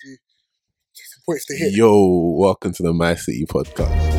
[0.00, 1.74] some points to hit.
[1.74, 4.14] Yo, welcome to the My City podcast.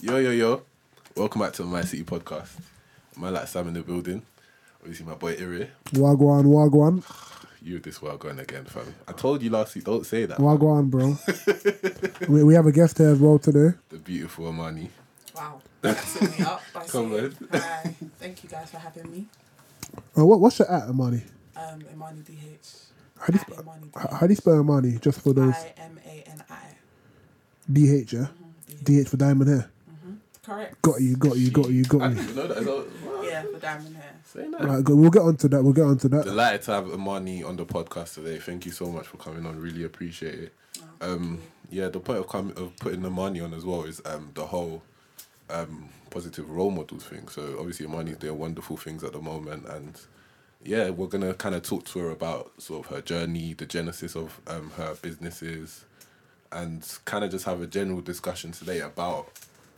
[0.00, 0.62] Yo, yo, yo.
[1.14, 2.48] Welcome back to the My City podcast.
[3.16, 4.22] Man like Sam in the building.
[4.80, 5.68] Obviously, my boy Iri.
[5.92, 7.02] Wagwan, wagwan,
[7.62, 8.94] You with this well going again, fam.
[9.08, 10.38] I told you last week, don't say that.
[10.38, 11.16] wagwan, bro.
[12.28, 13.76] we, we have a guest here as well today.
[13.88, 14.90] The beautiful Amani.
[15.34, 15.60] Wow.
[15.84, 17.60] Setting me up by Come saying, on.
[17.60, 17.94] Hi.
[18.18, 19.26] Thank you guys for having me.
[20.16, 21.22] Uh, what, what's your at, Amani?
[21.56, 22.66] Um, Imani DH.
[23.18, 24.98] How do you, At sp- Imani how, how do you spell Amani?
[24.98, 26.54] Just for those I M A N I.
[27.72, 28.26] DH, yeah?
[28.84, 29.70] DH for diamond hair.
[30.48, 30.80] Correct.
[30.80, 32.34] Got you, got you, got you, I got didn't you.
[32.34, 32.56] know that.
[32.58, 33.24] Is that what?
[33.26, 34.14] Yeah, for diamond hair.
[34.24, 34.64] Say that.
[34.64, 34.96] Right, good.
[34.96, 35.62] We'll get onto that.
[35.62, 36.24] We'll get onto that.
[36.24, 38.38] Delighted to have Amani on the podcast today.
[38.38, 39.60] Thank you so much for coming on.
[39.60, 40.54] Really appreciate it.
[41.02, 44.46] Um, yeah, the point of coming of putting Amani on as well is um the
[44.46, 44.82] whole
[45.50, 47.28] um positive role models thing.
[47.28, 50.00] So obviously Amani's doing wonderful things at the moment, and
[50.64, 54.16] yeah, we're gonna kind of talk to her about sort of her journey, the genesis
[54.16, 55.84] of um her businesses,
[56.50, 59.28] and kind of just have a general discussion today about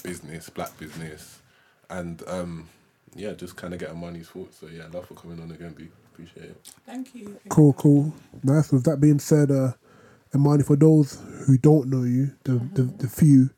[0.03, 1.41] business, black business,
[1.89, 2.69] and um
[3.15, 4.59] yeah, just kind of get Amani's thoughts.
[4.59, 5.89] So yeah, love for coming on again, B.
[6.13, 6.71] Appreciate it.
[6.87, 7.25] Thank you.
[7.27, 8.13] Thank Cool, cool.
[8.43, 8.71] Nice.
[8.71, 9.73] With that being said, uh,
[10.35, 13.51] Amani, for those who don't know you, the the, the few,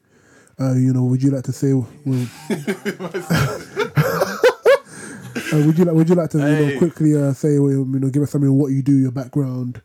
[0.60, 1.72] uh, you know, would you like to say?
[1.74, 1.88] Well,
[5.52, 5.94] uh, would you like?
[5.94, 8.52] Would you like to you know, quickly uh, say, well, you know, give us something
[8.52, 9.82] what you do, your background?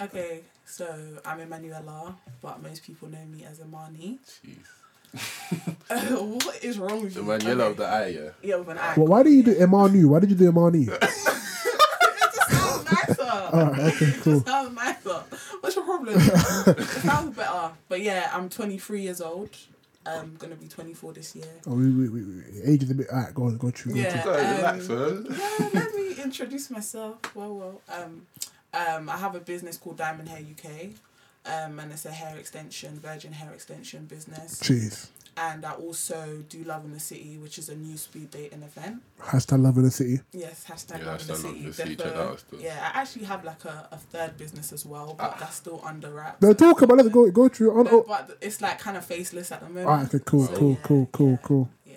[0.00, 0.86] Okay, so
[1.24, 4.18] I'm Emanuela, but most people know me as Imani.
[4.44, 4.83] Jeez.
[5.88, 7.26] what is wrong with The you?
[7.26, 7.70] man yellow Okay.
[7.72, 8.30] of the eye, yeah.
[8.42, 8.94] Yeah, with an eye.
[8.96, 10.04] Well, why do you do Imani?
[10.04, 10.88] Why did you do Imani?
[10.98, 13.22] It just sounds nicer.
[13.22, 14.32] Alright, okay, It cool.
[14.34, 15.22] just sounds nicer.
[15.60, 16.14] What's your problem?
[16.18, 17.70] it sounds better.
[17.88, 19.50] But yeah, I'm 23 years old.
[20.06, 21.46] I'm gonna be 24 this year.
[21.66, 23.08] Oh, we, we, we, we, age is a bit.
[23.08, 23.94] Alright, go on, go through.
[23.94, 24.20] Go Yeah.
[24.20, 24.32] through.
[24.32, 25.26] Go um, relax, man.
[25.30, 27.16] Yeah, let me introduce myself.
[27.34, 28.26] Well, well, um,
[28.74, 30.70] um, I have a business called Diamond Hair UK,
[31.46, 34.60] um, and it's a hair extension, virgin hair extension business.
[34.60, 35.08] Jeez.
[35.36, 39.02] And I also do Love in the City, which is a new speed dating event.
[39.20, 40.20] Hashtag love in the city.
[40.32, 41.66] Yes, hashtag Yeah, Love in the City.
[41.66, 42.14] the City, check Defo.
[42.14, 42.60] that out still.
[42.60, 45.36] Yeah, I actually have like a, a third business as well, but Ah.
[45.40, 46.40] that's still under wraps.
[46.40, 46.98] No, talk about.
[46.98, 47.28] Let's go.
[47.32, 47.76] Go through.
[47.76, 48.04] On, No, oh.
[48.06, 49.88] but it's like kind of faceless at the moment.
[49.88, 51.68] Alright, okay, cool, So, cool, yeah, cool, cool, yeah, cool.
[51.84, 51.96] Yeah.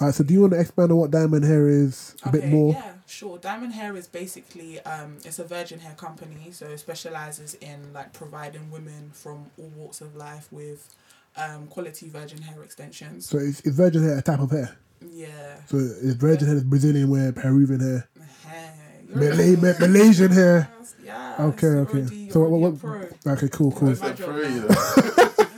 [0.00, 2.74] Alright, so do you want to expand on what diamond hair is a bit more?
[2.74, 3.38] Yeah, sure.
[3.38, 8.12] Diamond Hair is basically um, it's a virgin hair company, so it specializes in like
[8.12, 10.94] providing women from all walks of life with
[11.36, 13.28] um, quality virgin hair extensions.
[13.28, 14.76] So is, is virgin hair a type of hair?
[15.12, 15.56] Yeah.
[15.66, 18.08] So is virgin hair is Brazilian hair, Peruvian hair,
[18.48, 18.70] Hey,
[19.08, 20.70] Malay, Ma- Malaysian hair?
[20.78, 21.98] Yes, yes, Okay, you're okay.
[22.00, 22.72] already- So you're what?
[22.72, 23.32] what, pro.
[23.32, 23.88] okay, cool, cool.
[23.88, 24.66] That's my a job free, now.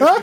[0.00, 0.20] yeah.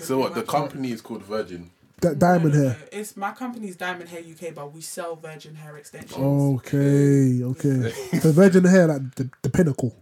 [0.00, 0.34] So what?
[0.34, 1.70] The company is called Virgin.
[2.02, 2.78] That diamond No, no, hair.
[2.80, 2.86] no.
[2.98, 6.16] It's my company's Diamond Hair UK, but we sell virgin hair extensions.
[6.18, 7.90] Okay, okay.
[8.20, 9.96] so virgin hair, like the, the pinnacle.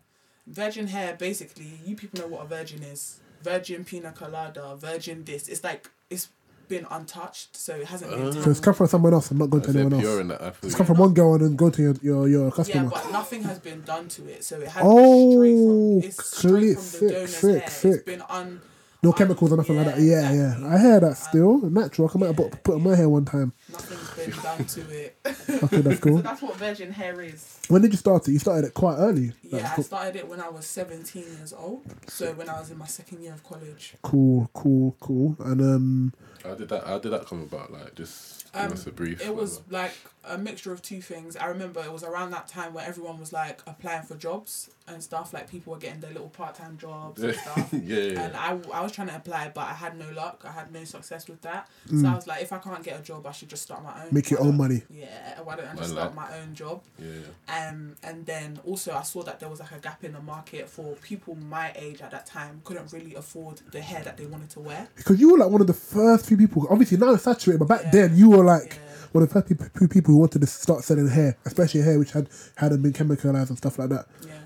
[0.47, 3.21] Virgin hair, basically, you people know what a virgin is.
[3.43, 5.49] Virgin pina colada, virgin this.
[5.49, 6.31] It's like it's
[6.66, 8.32] been untouched, so it hasn't been.
[8.43, 10.05] So it's come from someone else and not going to anyone else.
[10.21, 10.56] in that.
[10.62, 12.91] It's come from one girl and then go to your your, your Yeah, customer.
[12.91, 16.00] but nothing has been done to it, so it has Oh, been straight from oh,
[16.03, 17.71] it's straight from the donor's sick, hair.
[17.71, 17.93] sick.
[17.94, 18.61] It's been un.
[19.04, 20.00] No chemicals or nothing like that.
[20.00, 20.66] Yeah, yeah.
[20.66, 21.59] I hear that still.
[21.59, 22.09] Natural.
[22.09, 23.53] I can might have put in my hair one time.
[23.70, 25.16] Nothing's been done to it.
[25.62, 26.16] Okay, that's cool.
[26.16, 27.60] so that's what virgin hair is.
[27.69, 28.32] When did you start it?
[28.32, 29.28] You started it quite early.
[29.50, 31.82] Like, Yeah, I started it when I was 17 years old.
[32.08, 33.94] So when I was in my second year of college.
[34.02, 35.36] cool, cool, cool.
[35.41, 36.84] And um, How did that?
[36.86, 37.72] How did that come about?
[37.72, 39.20] Like, just give Um, us a brief.
[39.22, 39.72] It was whatever.
[39.84, 39.92] like
[40.26, 41.36] a mixture of two things.
[41.36, 45.02] I remember it was around that time where everyone was like applying for jobs and
[45.02, 45.32] stuff.
[45.34, 47.72] Like people were getting their little part time jobs and stuff.
[47.72, 48.20] yeah, yeah.
[48.22, 50.42] And I, I was trying to apply, but I had no luck.
[50.46, 51.69] I had no success with that.
[51.88, 52.02] Mm.
[52.02, 54.02] So I was like, if I can't get a job, I should just start my
[54.04, 54.08] own.
[54.12, 54.82] Make your own money.
[54.91, 56.82] Yeah, why don't I Man just start my own job?
[56.98, 57.53] yeah, yeah.
[57.54, 60.69] Um, and then also I saw that there was like a gap in the market
[60.69, 64.50] for people my age at that time couldn't really afford the hair that they wanted
[64.50, 64.88] to wear.
[64.96, 66.67] because you were like one of the first few people.
[66.70, 67.90] Obviously now it's saturated, but back Yeah.
[67.93, 69.06] then you were like Yeah.
[69.12, 71.99] one of the first people, few people who wanted to start selling hair, especially hair
[71.99, 74.06] which had hadn't been chemicalized and stuff like that.
[74.26, 74.38] Yeah.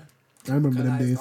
[0.49, 1.19] I remember them days.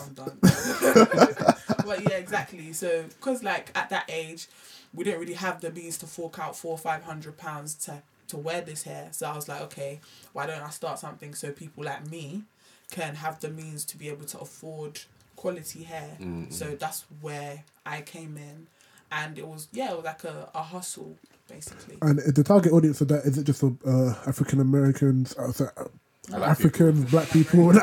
[1.84, 2.72] But yeah, exactly.
[2.72, 4.48] So, because like at that age,
[4.94, 8.02] we didn't really have the means to fork out four or five hundred pounds to
[8.28, 9.08] to wear this hair.
[9.12, 10.00] So I was like, okay,
[10.32, 12.42] why don't I start something so people like me
[12.90, 15.00] can have the means to be able to afford
[15.36, 16.16] quality hair.
[16.20, 18.66] Mm, So that's where I came in,
[19.12, 21.16] and it was yeah, it was like a, a hustle
[21.48, 21.96] basically.
[22.02, 25.70] And the target audience of that is it just for uh, African Americans, uh, sorry,
[25.78, 25.84] uh,
[26.28, 27.68] Black Africans, black people?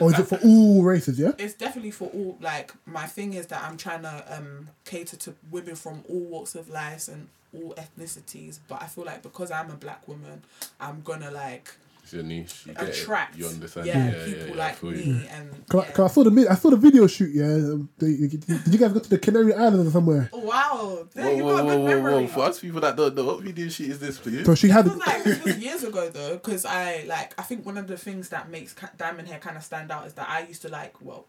[0.00, 1.18] or is it for all races?
[1.18, 1.32] Yeah.
[1.38, 5.34] it's definitely for all like my thing is that i'm trying to um cater to
[5.50, 9.70] women from all walks of life and all ethnicities but i feel like because i'm
[9.70, 10.42] a black woman
[10.80, 11.72] i'm gonna like
[12.02, 12.64] It's your niche.
[12.66, 13.38] You get attract it.
[13.40, 13.86] You understand?
[13.86, 15.20] yeah, Yeah, yeah, people yeah, I like me you.
[15.30, 17.30] and Cause, I- I saw the I saw the video shoot.
[17.34, 20.30] Yeah, Um, did you guys go to the Canary Islands or somewhere?
[20.32, 22.26] wow there Whoa, you whoa, got a whoa, good whoa, memory whoa!
[22.28, 24.42] For us people that don't know, what video sheet is this for you?
[24.46, 24.86] So she had.
[24.86, 27.86] This was like this was years ago though, because I like I think one of
[27.86, 30.68] the things that makes diamond hair kind of stand out is that I used to
[30.70, 31.26] like well,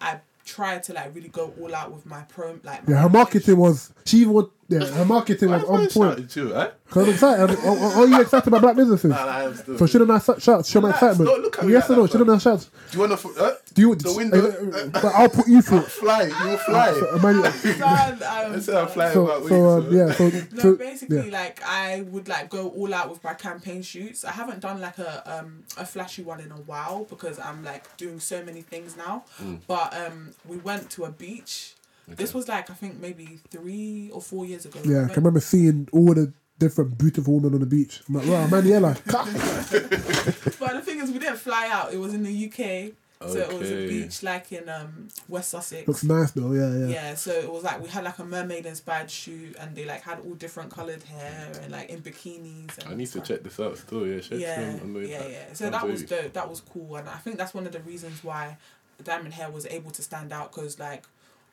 [0.00, 3.08] I tried to like really go all out with my pro like my Yeah, her
[3.08, 3.92] marketing was.
[4.04, 4.48] She even.
[4.68, 5.92] Want- Yeah, her marketing was on point.
[5.92, 6.70] shouting to you, eh?
[6.94, 7.50] I'm excited.
[7.50, 9.10] Are, are- are you excited about black businesses?
[9.10, 9.78] Nah, nah, I'm still.
[9.78, 10.66] So shouldn't I shout?
[10.66, 11.30] Show my Relax, excitement.
[11.30, 12.02] don't look at me Yes like or no?
[12.06, 12.68] that, Shouldn't I shout?
[12.90, 13.28] Do you want to?
[13.44, 13.94] Uh, Do you?
[13.96, 14.46] The window.
[14.48, 15.80] uh, but I'll put you through.
[16.02, 16.22] fly.
[16.24, 16.92] You will fly.
[16.92, 20.12] So, Emmanuel- Son, um, I said I'm flying so, about so um, yeah.
[20.12, 21.32] So, No, so basically, yeah.
[21.40, 24.24] like I would like go all out with my campaign shoots.
[24.24, 27.96] I haven't done like a um a flashy one in a while because I'm like
[27.96, 29.24] doing so many things now.
[29.42, 29.60] Mm.
[29.66, 31.74] But um, we went to a beach.
[32.08, 34.80] This was like I think maybe three or four years ago.
[34.84, 38.00] We Yeah, I can remember seeing all the different beautiful women on the beach.
[38.08, 38.96] I'm like, wow, Maniela.
[40.58, 41.92] But the thing is, we didn't fly out.
[41.92, 42.92] It was in the UK.
[43.28, 45.88] So it was a beach like in um West Sussex.
[45.88, 46.52] Looks nice though.
[46.52, 46.86] Yeah, yeah.
[46.86, 50.02] yeah, so it was like we had like a mermaid inspired shoot, and they like
[50.02, 52.76] had all different colored hair and like in bikinis.
[52.78, 54.06] And I need to check this out still.
[54.06, 55.28] Yeah, check Yeah, some on the way yeah, back.
[55.30, 55.46] yeah.
[55.48, 56.22] So Sounds that was wavy.
[56.24, 56.32] dope.
[56.34, 58.58] That was cool, and I think that's one of the reasons why
[59.02, 61.04] Diamond Hair was able to stand out because like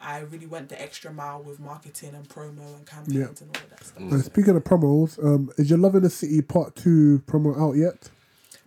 [0.04, 3.26] I really went the extra mile with marketing and promo and campaigns Yeah.
[3.26, 4.04] and all of that stuff.
[4.04, 4.12] Mm.
[4.12, 7.76] And speaking of promos, um, is your Love in the City Part Two promo out
[7.76, 8.10] yet?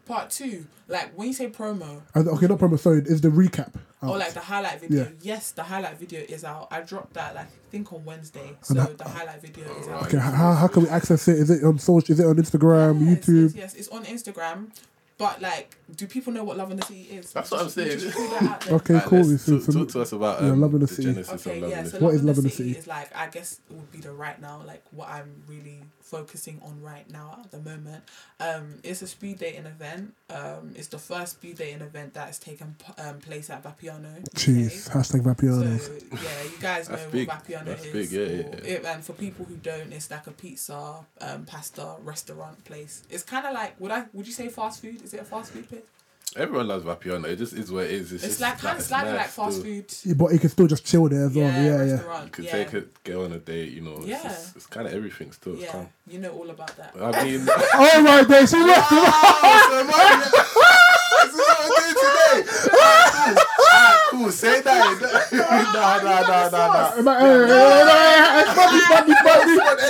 [0.07, 2.79] Part two, like when you say promo, okay, not promo.
[2.79, 4.11] Sorry, is the recap out?
[4.11, 5.03] or like the highlight video.
[5.05, 5.09] Yeah.
[5.21, 6.69] Yes, the highlight video is out.
[6.71, 8.57] I dropped that like I think on Wednesday.
[8.63, 10.05] So that- the highlight video is out.
[10.05, 11.39] okay, how, how can we access it?
[11.39, 12.13] Is it on social?
[12.13, 13.45] Is it on Instagram, Yes, YouTube?
[13.47, 14.69] Yes, yes, it's on Instagram.
[15.19, 17.33] But like, do people know what Love in the City is?
[17.33, 17.99] That's what I'm saying.
[18.01, 18.75] just put that out there.
[18.75, 19.19] Okay, Right, cool.
[19.21, 21.09] let's It's- talk, it's- to us about yeah, um, Love in the the City.
[21.09, 21.79] genesis Okay, of Love yeah.
[21.79, 22.05] in the So City.
[22.05, 22.79] What love in the in the city, City?
[22.81, 26.61] is like I guess it would be the right now, like what I'm really focusing
[26.65, 28.05] on right now at the moment.
[28.39, 30.15] Um, it's a speed dating event.
[30.31, 34.23] Um, it's the first speed dating event that's taken p- um, place at Vapiano.
[34.35, 35.81] Jeez, hashtag Vapianos.
[35.81, 37.29] So yeah, you guys know That's what big.
[37.29, 37.93] Vapiano That's is.
[37.93, 38.71] big, yeah, yeah, yeah.
[38.77, 43.03] it- and for people who don't, it's like a pizza, um, pasta restaurant place.
[43.11, 45.03] It's kind of like would I would you say fast food?
[45.03, 45.76] Is it a fast food place?
[46.37, 47.25] Everyone loves Vapiano.
[47.29, 48.13] It just is what it is.
[48.13, 49.65] It's, It's just like kind of slightly nice like fast still.
[49.65, 49.95] food.
[50.05, 51.47] Yeah, but you can still just chill there as well.
[51.47, 52.25] Yeah, Yeah, yeah.
[52.25, 52.51] You could yeah.
[52.53, 53.73] take it, go on a date.
[53.73, 54.23] You know, it's, Yeah.
[54.23, 55.57] just, it's kind of everything still.
[55.57, 55.89] Yeah, calm.
[56.07, 56.95] you know all about that.
[57.01, 58.89] I mean, Oh my days, she left.
[58.93, 60.35] Oh, so man, this
[61.33, 63.43] is what we're doing today.
[63.69, 64.31] Ah, cool.
[64.31, 65.01] Say that.
[65.33, 66.99] nah, nah, nah, nah, nah.
[66.99, 68.77] Am I- hey, hey,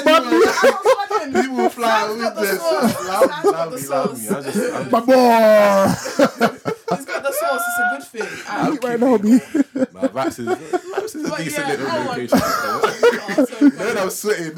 [0.04, 2.60] hey, hey, Bobby, Bobby, Bobby, People fly Sam's the with this.
[2.60, 3.04] sauce.
[3.06, 4.28] Love, got the me, love me.
[4.28, 4.44] I sauce.
[4.54, 6.96] just, I'm, my boy.
[6.96, 7.64] He's got the sauce.
[7.68, 8.42] It's a good thing.
[8.48, 9.28] Ah, I'm Right now, B.
[9.30, 12.38] Nah, Vax is, Vax is a But decent yeah, little my location.
[12.42, 13.98] oh, Then.
[13.98, 14.56] I'm sweating.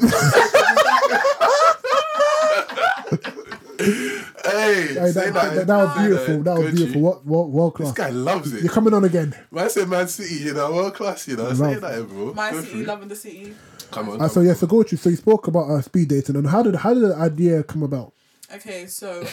[3.79, 5.77] hey, Hey, that, that, that, that.
[5.77, 6.43] was beautiful.
[6.43, 6.93] That was Good, beautiful.
[7.01, 7.05] G.
[7.05, 8.63] What, what, world This guy loves it.
[8.63, 9.35] You're coming on again.
[9.51, 11.43] Man said Man City, you know, world class, you know.
[11.45, 11.57] Love.
[11.57, 12.33] Say that, bro.
[12.33, 13.53] My Go city, for loving the city.
[13.91, 14.21] Come on.
[14.21, 16.61] Uh, so yeah, so go to so you spoke about uh, speed dating and how
[16.63, 18.13] did how did the idea come about?
[18.53, 19.25] Okay, so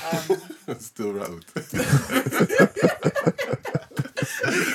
[0.68, 0.78] um.
[0.80, 1.44] Still rattled.
[1.56, 1.72] it's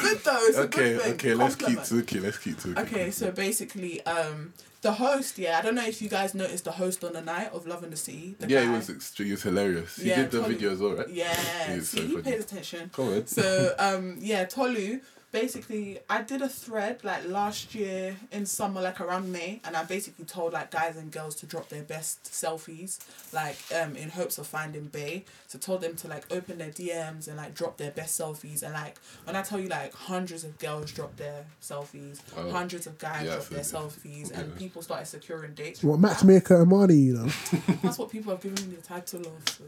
[0.02, 0.40] good though.
[0.46, 2.08] It's a okay, good okay, let's keep Compliment.
[2.08, 2.24] talking.
[2.24, 2.78] Let's keep talking.
[2.78, 6.72] Okay, so basically, um, the host, yeah, I don't know if you guys noticed the
[6.72, 8.36] host on the night of Love in the City.
[8.40, 8.74] The yeah, guy.
[8.74, 9.28] it was extreme.
[9.28, 9.96] He was hilarious.
[9.98, 10.56] He Yeah, did the totally.
[10.56, 11.10] video as well, right?
[11.10, 12.22] Yeah, He's so he funny.
[12.24, 12.90] pays attention.
[12.94, 13.28] Come on.
[13.28, 15.00] So um yeah, Tolu.
[15.32, 19.84] Basically, I did a thread like last year in summer, like around May, and I
[19.86, 23.00] basically told like guys and girls to drop their best selfies,
[23.34, 25.24] like um in hopes of finding Bay.
[25.48, 28.74] So told them to like open their DMs and like drop their best selfies, and
[28.74, 32.50] like when I tell you like hundreds of girls dropped their selfies, Oh.
[32.52, 35.82] hundreds of guys Yeah, I dropped their feel selfies, and people started securing dates.
[35.84, 37.26] What from matchmaker Amani, you know?
[37.84, 39.64] That's what people have given me the title of, so,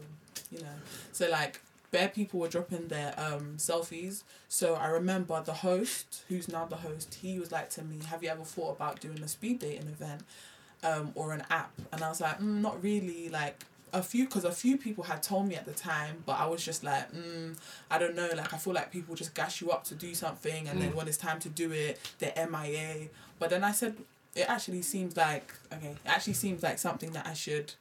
[0.50, 0.66] you know.
[1.12, 1.60] So like,
[1.94, 4.24] bare people were dropping their um selfies.
[4.48, 8.22] So I remember the host, who's now the host, he was like to me, "Have
[8.24, 10.22] you ever thought about doing a speed dating event,
[10.82, 14.44] um, or an app?" And I was like, mm, "Not really." Like a few, because
[14.44, 17.56] a few people had told me at the time, but I was just like, mm,
[17.88, 18.28] I don't know.
[18.36, 21.06] Like I feel like people just gas you up to do something, and then when
[21.06, 23.08] it's time to do it, they're MIA.
[23.38, 23.94] But then I said,
[24.34, 27.74] it actually seems like okay, it actually seems like something that I should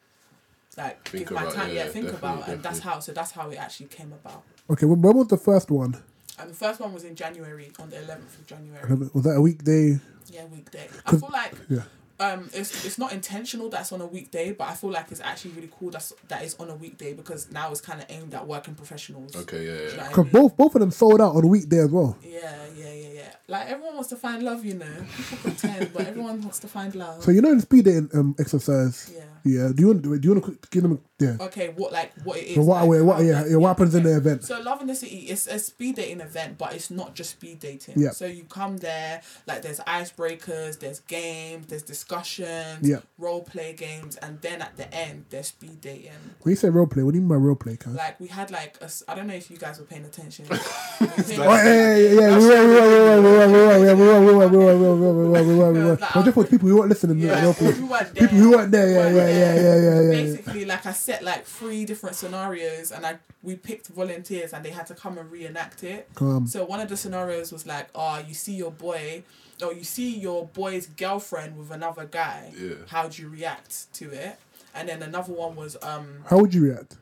[0.77, 3.00] like Think give my about, time, yeah, yeah, think definitely, about, and that's how.
[3.00, 4.44] So that's how it actually came about.
[4.70, 5.96] Okay, when, when was the first one?
[6.39, 9.10] And the first one was in January, on the eleventh of January.
[9.13, 10.00] Was that a weekday?
[10.32, 10.88] Yeah, weekday.
[11.06, 11.82] I 'Cause- feel like Yeah.
[12.20, 15.51] Um, it's it's not intentional that's on a weekday, but I feel like it's actually
[15.51, 18.48] really cool that's that is on a weekday because now it's kind of aimed at
[18.48, 19.36] working professionals.
[19.36, 19.98] Okay, yeah, Do you know yeah.
[19.98, 20.32] what I Because mean?
[20.44, 22.15] both both of them sold out on a weekday as well.
[22.24, 22.39] Yeah,
[22.77, 23.34] yeah, yeah, yeah.
[23.48, 24.86] Like everyone wants to find love, you know.
[25.18, 27.24] People pretend, but everyone wants to find love.
[27.24, 29.12] So you know in speed dating um, exercise.
[29.13, 29.24] Yeah.
[29.45, 29.69] Yeah.
[29.75, 31.00] Do you want do you want to give them?
[31.19, 31.38] Yeah.
[31.39, 32.55] Okay, what like what it is?
[32.55, 32.88] So what?
[32.88, 33.15] like, what?
[33.17, 33.45] how- Yeah.
[33.45, 34.43] yeah what happens in the event?
[34.43, 37.59] So Love in the City is a speed dating event, but it's not just speed
[37.59, 37.95] dating.
[37.97, 38.12] Yeah.
[38.12, 43.00] So you come there, like there's icebreakers, there's games, there's discussions, Yeah.
[43.17, 46.12] role play games, and then at the end there's speed dating.
[46.41, 47.93] When you say role play, what do you mean by role play, cuz?
[47.93, 50.45] Like we had like a s- I don't know if you guys were paying attention.
[50.50, 53.95] We played- Oh, yeah, yeah, yeah, yeah, we were, we were, we were, we were,
[53.95, 55.55] we were, we were, we were, we were, we were, we were, we were, we
[55.55, 55.89] were, we were.
[55.95, 57.71] Like, But just for people who weren't listening, Yeah, role play.
[57.73, 58.39] we weren't People there.
[58.39, 59.83] who weren't there, yeah, Weren't yeah, yeah, there.
[59.83, 60.23] yeah, yeah, yeah.
[60.23, 64.69] Basically, like I set like three different scenarios, and I we picked volunteers, and they
[64.69, 66.09] had to come and reenact it.
[66.15, 66.47] Come.
[66.47, 69.23] So one of the scenarios was like, oh, you see your boy,
[69.63, 72.51] or you see your boy's girlfriend with another guy.
[72.57, 72.75] Yeah.
[72.87, 74.39] How do you react to it?
[74.75, 76.97] And then another one was um How would you react?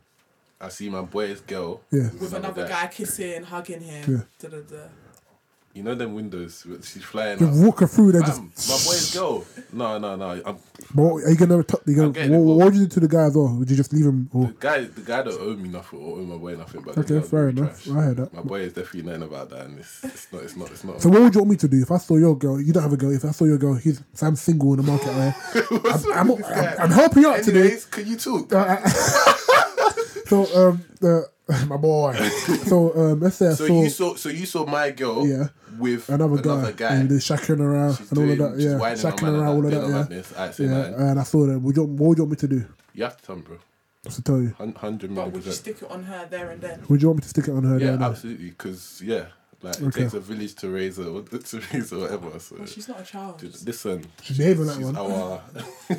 [0.59, 1.81] I see my boy's girl.
[1.91, 2.09] Yeah.
[2.19, 4.11] with another guy kissing, hugging him.
[4.41, 4.49] Yeah.
[4.49, 4.83] Da, da, da.
[5.73, 6.65] You know them windows.
[6.83, 7.39] She's flying.
[7.39, 7.65] Just Up.
[7.65, 8.41] walk her through there, just.
[8.41, 9.45] My boy's girl.
[9.71, 10.29] No, no, no.
[10.45, 10.57] I'm,
[10.93, 11.63] But what- are you gonna?
[11.63, 13.55] T- you gonna what, it, what would you do to the guy as well?
[13.55, 14.29] Would you just leave him?
[14.33, 16.81] the guy, the guy don't owe me nothing or owe my boy nothing.
[16.81, 17.83] But Okay, fair enough.
[17.85, 17.95] trash.
[17.95, 18.33] I heard that.
[18.33, 20.43] My boy is definitely nothing about that, and it's, it's not.
[20.43, 20.71] It's not.
[20.71, 21.01] It's not.
[21.01, 22.59] so, what would you want me to do if I saw your girl?
[22.59, 23.11] You don't have a girl.
[23.13, 25.07] If I saw your girl, he's so I'm single in the market.
[25.07, 26.11] Right?
[26.15, 27.59] I'm, I'm, I'm, I'm helping you out today.
[27.61, 28.51] Anyways, can you talk?
[28.51, 28.89] Uh, uh,
[30.27, 31.29] so um, the
[31.67, 32.13] my boy.
[32.65, 34.15] So um, let's say I So saw you saw.
[34.15, 35.25] So you saw my girl.
[35.27, 35.47] Yeah.
[35.79, 36.95] With another, another, guy, guy.
[36.95, 38.57] and they're shaking around She's and all of doing- that.
[38.61, 39.83] she's Yeah, whining on shaking man and around all of doing that.
[39.85, 40.33] on Yeah, madness.
[40.33, 40.69] Alright, say yeah.
[40.69, 40.93] nothing.
[40.95, 41.63] And I saw them.
[41.63, 42.65] Would you, what would you want me to do?
[42.93, 43.57] You have to tell me, bro.
[44.03, 44.53] What's to tell you?
[44.57, 46.83] Hun- Hundred But million would you stick it on her there and then?
[46.89, 47.79] Would you want me to stick it on her?
[47.79, 48.49] Yeah, there absolutely.
[48.49, 49.25] Because yeah,
[49.63, 52.39] like it takes a village to raise a to raise or whatever.
[52.39, 53.37] So Well, she's not a child.
[53.39, 54.95] Dude, listen, She's behaving like she's one.
[54.97, 55.41] our.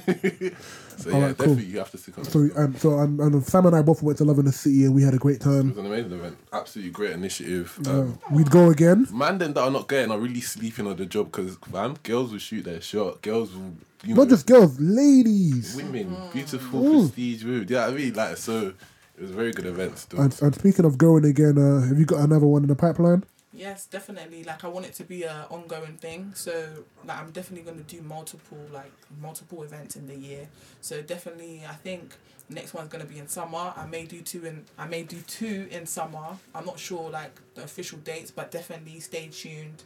[0.97, 1.47] so yeah, Alright, cool.
[1.47, 2.25] definitely you have to stick on.
[2.25, 2.53] So it.
[2.57, 4.95] um, so um, and Sam and I both went to Love in the City and
[4.95, 5.71] we had a great time.
[5.71, 6.37] It was an amazing event.
[6.53, 7.79] Absolutely great initiative.
[7.87, 9.07] Uh, Um, we'd go again.
[9.13, 12.33] man, then that are not getting are really sleeping on the job because man, girls
[12.33, 13.23] will shoot their shot.
[13.23, 15.77] Girls will, you Not know, just girls, ladies.
[15.77, 17.01] women, beautiful, Mm.
[17.07, 17.67] prestige women.
[17.69, 18.73] Yeah, I mean, like so.
[19.15, 19.99] It was a very good event.
[19.99, 20.21] Still.
[20.23, 23.23] And, and speaking of going again, uh, have you got another one in the pipeline?
[23.55, 24.45] Yes, definitely.
[24.45, 26.33] Like I want it to be a ongoing thing.
[26.35, 30.49] So like I'm definitely gonna do multiple like multiple events in the year.
[30.81, 32.15] So definitely I think
[32.49, 33.75] next one's gonna be in summer.
[33.77, 36.39] I may do two in I may do two in summer.
[36.55, 39.83] I'm not sure like the official dates, but definitely stay tuned.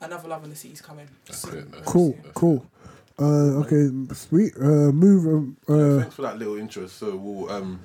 [0.00, 1.08] Another Love in the City's coming.
[1.30, 2.32] Soon, it, that's very Cool, soon.
[2.34, 2.66] cool.
[3.18, 4.52] Uh, okay, sweet.
[4.56, 5.26] Uh, move.
[5.26, 6.86] Um, Yeah, uh, thanks for that little intro.
[6.86, 7.80] So we'll um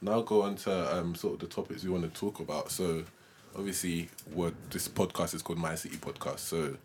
[0.00, 2.70] now go on to um sort of the topics we want to talk about.
[2.70, 3.04] So
[3.56, 6.40] obviously, what this podcast is called My City Podcast.
[6.40, 6.76] So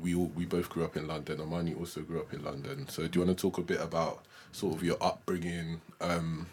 [0.00, 1.40] we all, we both grew up in London.
[1.40, 2.88] Amani also grew up in London.
[2.88, 5.80] So do you want to talk a bit about sort of your upbringing?
[6.00, 6.46] Um,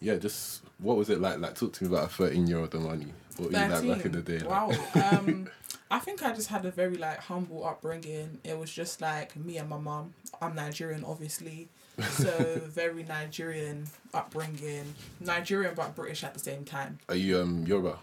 [0.00, 1.38] yeah, just what was it like?
[1.38, 3.12] Like talk to me about a thirteen year old Amani.
[3.36, 4.38] What were you like back in the day?
[4.38, 4.48] 13.
[4.48, 4.94] like?
[4.94, 5.18] Wow.
[5.18, 5.48] Um,
[5.90, 8.38] I think I just had a very like humble upbringing.
[8.44, 10.14] It was just like me and my mom.
[10.40, 11.68] I'm Nigerian, obviously,
[12.10, 14.94] so very Nigerian upbringing.
[15.20, 16.98] Nigerian but British at the same time.
[17.08, 17.98] Are you um Yoruba?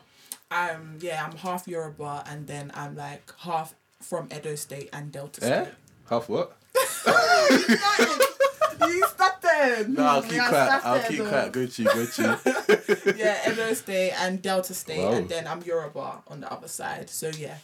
[0.52, 5.44] Um, yeah, I'm half Yoruba and then I'm like half from Edo State and Delta
[5.46, 5.64] Eh?
[5.66, 5.74] State.
[6.10, 6.56] Half what?
[8.88, 9.90] you started.
[9.90, 10.86] No, I'll keep Yeah, quiet.
[10.86, 11.52] I'll keep quiet.
[11.52, 11.90] Go to you.
[11.94, 13.14] Go to you.
[13.18, 15.14] Yeah, Edo State and Delta State, Wow.
[15.14, 17.10] and then I'm Yoruba on the other side.
[17.10, 17.58] So yeah.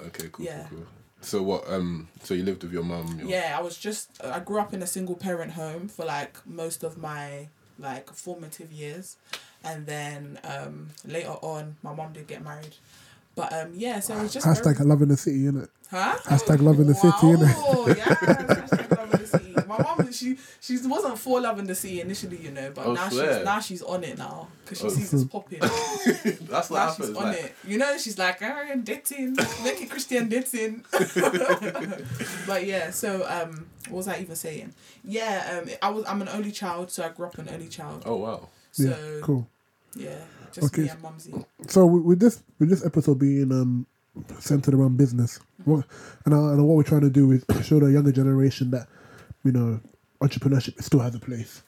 [0.00, 0.66] Okay, cool, Yeah.
[0.70, 0.86] cool, cool.
[1.20, 1.68] So what?
[1.68, 3.18] Um, so you lived with your mum?
[3.18, 6.36] Your, Yeah, I was just I grew up in a single parent home for like
[6.46, 9.16] most of my like formative years,
[9.64, 12.74] and then um later on my mom did get married,
[13.34, 15.68] but um yeah, so it was just hashtag very, love in the city, innit?
[15.90, 16.18] huh?
[16.24, 17.54] Hashtag love in the city, innit?
[17.56, 18.94] Oh
[19.68, 22.92] My mom she she wasn't for love in the Sea initially, you know, but Oh,
[22.94, 23.36] now swear.
[23.36, 24.90] she's now she's on it now because she Oh.
[24.90, 25.60] sees it's popping.
[25.60, 27.16] That's what now she's happens.
[27.16, 27.54] on Like, it.
[27.66, 30.84] You know, she's like, oh, dating, make it Christian dating.
[32.46, 34.72] but yeah, so um, what was I even saying?
[35.04, 38.02] Yeah, um, I was I'm an only child, so I grew up an only child.
[38.06, 38.48] oh wow.
[38.72, 39.46] So yeah, cool.
[39.94, 40.18] yeah,
[40.52, 40.82] just Okay.
[40.82, 41.34] me and mumsy.
[41.68, 43.86] So with with this with this episode being um
[44.40, 45.84] centered around business, what
[46.24, 48.88] and, uh, and what we're trying to do is show the younger generation that
[49.44, 49.80] you know
[50.20, 51.62] entrepreneurship still has a place.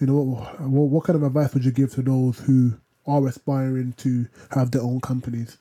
[0.00, 2.74] You know what, what what kind of advice would you give to those who
[3.06, 5.58] are aspiring to have their own companies,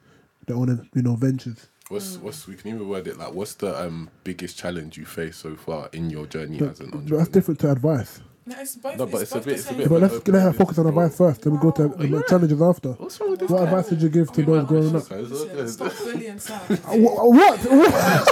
[0.48, 1.68] their own you know ventures?
[1.90, 3.34] What's what's we can even word it like?
[3.34, 6.86] What's the um biggest challenge you face so far in your journey But, as an
[6.88, 7.18] entrepreneur?
[7.20, 8.22] that's different to advice.
[8.46, 8.98] No, it's both.
[8.98, 10.78] No, but it's, it's a both bit- it's a bit but let's let her focus
[10.80, 11.30] on advice control.
[11.30, 11.96] first, then we go to Wow.
[12.20, 12.90] the challenges after.
[12.94, 15.08] What's wrong with this What advice did you give to those my growing up?
[15.10, 15.68] Guys, Listen, okay.
[15.68, 16.60] Stop bullying Sam.
[16.60, 17.34] What?
[17.34, 17.60] What?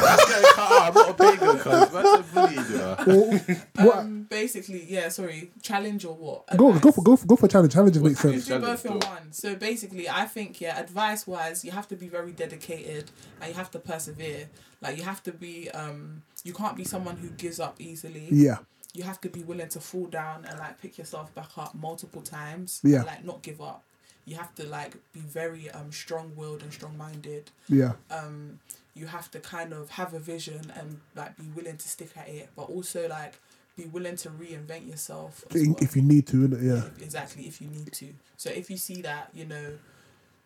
[0.00, 0.88] That's getting cut out.
[0.88, 1.90] I'm not a pagan, cuz.
[1.90, 3.56] That's a bully.
[3.88, 3.98] What?
[3.98, 5.08] Um, basically, yeah.
[5.08, 6.56] Sorry, challenge or what?
[6.56, 7.72] Go, go for, go for, go for challenge.
[7.72, 8.46] Challenges make sense.
[8.46, 9.32] do both in one.
[9.32, 13.10] So basically, I think yeah, advice wise, you have to be very dedicated
[13.40, 14.48] and you have to persevere.
[14.80, 18.28] Like you have to be, um, you can't be someone who gives up easily.
[18.30, 18.56] Yeah,
[18.94, 22.22] You have to be willing to fall down and like pick yourself back up multiple
[22.22, 22.80] times.
[22.82, 22.98] Yeah.
[22.98, 23.84] And, like not give up.
[24.24, 27.50] You have to like be very um strong willed and strong minded.
[27.68, 28.60] yeah, Um,
[28.94, 32.28] you have to kind of have a vision and like be willing to stick at
[32.28, 33.34] it, but also like
[33.76, 35.44] be willing to reinvent yourself.
[35.54, 35.76] well.
[35.80, 36.82] if you need to, yeah.
[37.02, 39.72] Exactly if you need to so if you see that you know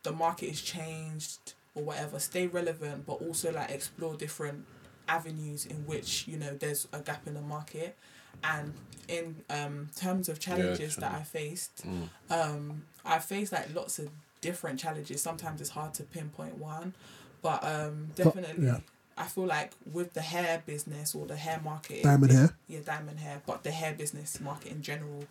[0.02, 4.64] the market is changed or whatever stay relevant but also like explore different
[5.08, 7.96] avenues in which you know there's a gap in the market
[8.42, 8.72] and
[9.08, 12.08] in um terms of challenges that i faced Mm.
[12.30, 14.08] um i faced like lots of
[14.40, 16.94] different challenges sometimes it's hard to pinpoint one
[17.42, 18.78] but um definitely yeah.
[19.18, 22.56] i feel like with the hair business or the hair market Diamond it- hair.
[22.68, 25.24] yeah diamond hair but the hair business market in general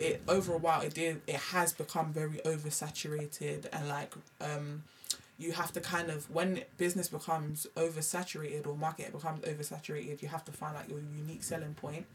[0.00, 4.82] it over a while it did it has become very oversaturated and like um
[5.40, 10.44] you have to kind of when business becomes oversaturated or market becomes oversaturated you have
[10.44, 12.06] to find out your unique selling point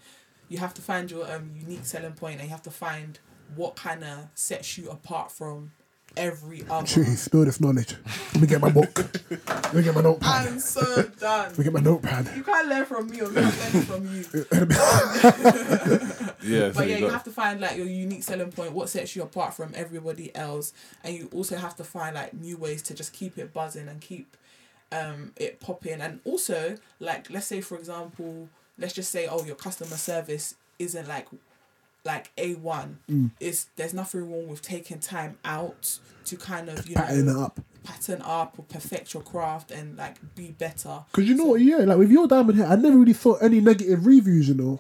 [0.54, 3.20] you have to find your um unique selling point and you have to find
[3.56, 5.72] what kind of sets you apart from
[6.16, 7.96] every other Jeez, spill this knowledge.
[8.34, 8.94] Let me get my book.
[9.50, 10.48] Let me get my notepad.
[10.48, 10.82] i'm so
[11.20, 12.30] done Let me get my notepad.
[12.38, 14.24] you can't learn from me or me learn from you
[16.44, 18.90] Yeah, so But yeah, you you have to find like your unique selling point, what
[18.90, 22.82] sets you apart from everybody else, and you also have to find like new ways
[22.84, 24.36] to just keep it buzzing and keep
[24.92, 26.00] um it popping.
[26.02, 28.50] And also, like let's say for example,
[28.84, 31.28] let's just say oh your customer service isn't like
[32.06, 33.00] like A one.
[33.10, 33.32] Mm.
[33.40, 37.60] It's there's nothing wrong with taking time out to kind of you Pattern know up.
[37.86, 41.06] pattern up or perfect your craft and like be better.
[41.12, 43.62] Because you know what, yeah, like with your diamond hair, I never really saw any
[43.62, 44.80] negative reviews, you know.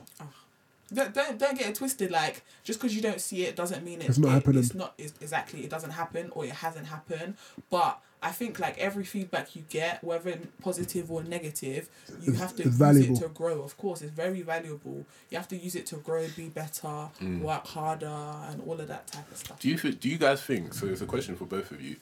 [0.94, 2.12] Don't, don't don't get it twisted.
[2.12, 4.60] Like just because you don't see it doesn't mean it, It's not it- happening.
[4.60, 5.64] It's not it's, exactly.
[5.64, 7.36] It doesn't happen or it hasn't happened.
[7.70, 11.90] But I think like every feedback you get, whether positive or negative,
[12.22, 13.18] you It's- have to it's use valuable.
[13.18, 13.62] it to grow.
[13.62, 15.06] Of course, it's very valuable.
[15.30, 17.42] You have to use it to grow, be better, mm.
[17.42, 19.60] work harder, and all of that type of stuff.
[19.60, 20.88] Do you thi- do you guys think so?
[20.88, 21.98] It's a question for both of you.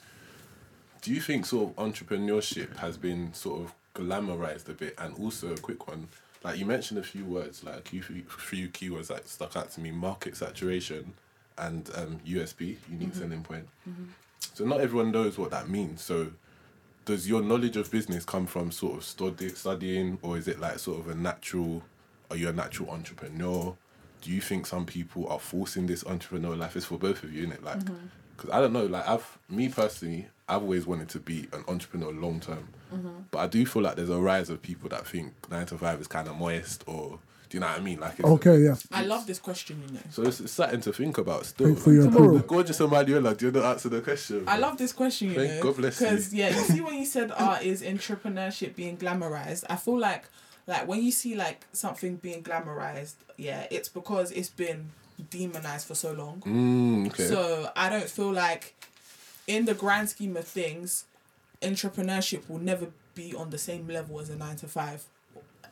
[1.02, 5.52] Do you think sort of entrepreneurship has been sort of glamorized a bit, and also
[5.54, 6.08] a quick one,
[6.44, 9.82] like you mentioned a few words, like a few, few keywords that stuck out to
[9.82, 11.14] me: market saturation
[11.58, 13.20] and um, USP, unique mm-hmm.
[13.20, 13.68] selling point.
[13.90, 14.04] Mm-hmm.
[14.54, 16.02] So not everyone knows what that means.
[16.02, 16.32] So
[17.06, 20.80] does your knowledge of business come from sort of study, studying, or is it like
[20.80, 21.84] sort of a natural?
[22.30, 23.76] Are you a natural entrepreneur?
[24.22, 26.76] Do you think some people are forcing this entrepreneur life?
[26.76, 27.64] It's for both of you, isn't it?
[27.64, 28.06] Like, mm-hmm.
[28.36, 28.86] because I don't know.
[28.86, 33.10] Like, I've me personally, I've always wanted to be an entrepreneur long term, mm-hmm.
[33.32, 36.00] but I do feel like there's a rise of people that think nine to five
[36.00, 37.20] is kind of moist, or
[37.52, 38.00] do you know what I mean?
[38.00, 38.76] Like, it's Okay, yeah.
[38.94, 39.84] I love this question.
[39.86, 41.68] You know, so it's, it's something to think about still.
[41.68, 42.40] Thanks for your Like, approval.
[42.40, 44.46] gorgeous Emanuela, do you not answer the question?
[44.48, 45.28] I love this question.
[45.32, 46.08] You Thank- know, God bless you.
[46.08, 49.66] because yeah, you see when you said art is entrepreneurship being glamorized.
[49.70, 50.24] I feel like
[50.66, 54.92] like when you see like something being glamorized, yeah, it's because it's been
[55.30, 56.42] demonized for so long.
[56.46, 57.26] Mm, okay.
[57.26, 58.76] So I don't feel like,
[59.46, 61.04] in the grand scheme of things,
[61.62, 65.04] entrepreneurship will never be on the same level as a nine to five.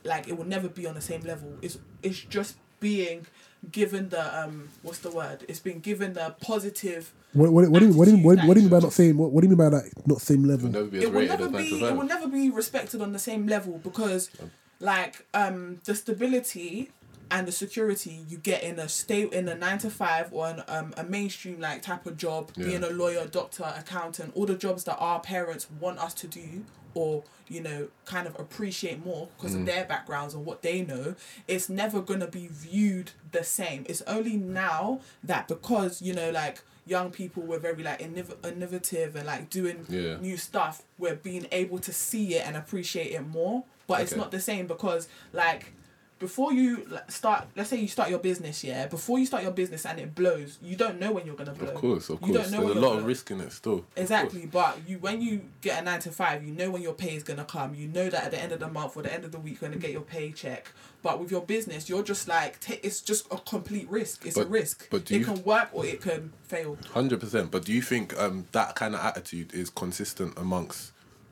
[0.04, 1.58] Like it will never be on the same level.
[1.62, 3.28] It's it's just being
[3.72, 5.44] given the um what's the word?
[5.48, 7.14] It's been given the positive.
[7.34, 8.92] What, what, what, do you, what, do you, what, what do you mean by not
[8.94, 9.18] same?
[9.18, 9.92] What, what do you mean by that?
[10.08, 10.70] Not same It'll level.
[10.72, 11.84] never be It will never be.
[11.86, 14.32] It will never be respected on the same level because,
[14.80, 16.90] like, um, the stability
[17.30, 20.64] and the security you get in a state in a nine to five or an,
[20.68, 22.66] um, a mainstream like type of job, Yeah.
[22.66, 26.66] being a lawyer, doctor, accountant, all the jobs that our parents want us to do
[26.94, 29.60] or you know kind of appreciate more because Mm.
[29.62, 31.16] of their backgrounds and what they know
[31.48, 36.30] it's never going to be viewed the same it's only now that because you know
[36.32, 40.18] like young people were very like innov- innovative and like doing Yeah.
[40.18, 44.32] new stuff we're being able to see it and appreciate it more but it's not
[44.32, 45.74] the same because like
[46.20, 49.86] before you start let's say you start your business yeah before you start your business
[49.86, 52.52] and it blows you don't know when you're gonna blow Of course, of You course.
[52.52, 53.86] There's a lot of risk in it still.
[53.96, 57.16] Exactly, but you when you get a nine to five, you know when your pay
[57.16, 57.74] is gonna come.
[57.74, 59.62] You know that at the end of the month or the end of the week,
[59.62, 60.72] you're gonna get your paycheck.
[61.02, 64.26] But with your business, you're just like ta it's just a complete risk.
[64.26, 64.88] It's a risk.
[64.90, 66.78] but do it can work or it can fail.
[66.92, 67.52] Hundred percent.
[67.52, 70.92] But do you think um, that kind of attitude is consistent amongst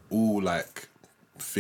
[0.10, 0.88] all like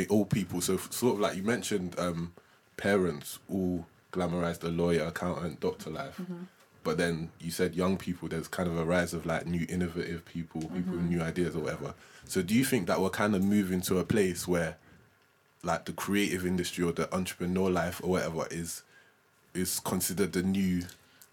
[0.09, 0.61] all people?
[0.61, 2.33] So sort of like you mentioned, um,
[2.77, 6.17] parents all glamorized the lawyer, accountant, doctor life.
[6.21, 6.43] Mm-hmm.
[6.83, 10.23] But then you said young people, there's kind of a rise of like new innovative
[10.25, 10.91] people, people Mm-hmm.
[10.93, 11.93] with new ideas or whatever.
[12.25, 14.77] So do you think that we're kind of moving to a place where
[15.63, 18.83] like the creative industry or the entrepreneur life or whatever is
[19.53, 20.83] is considered the new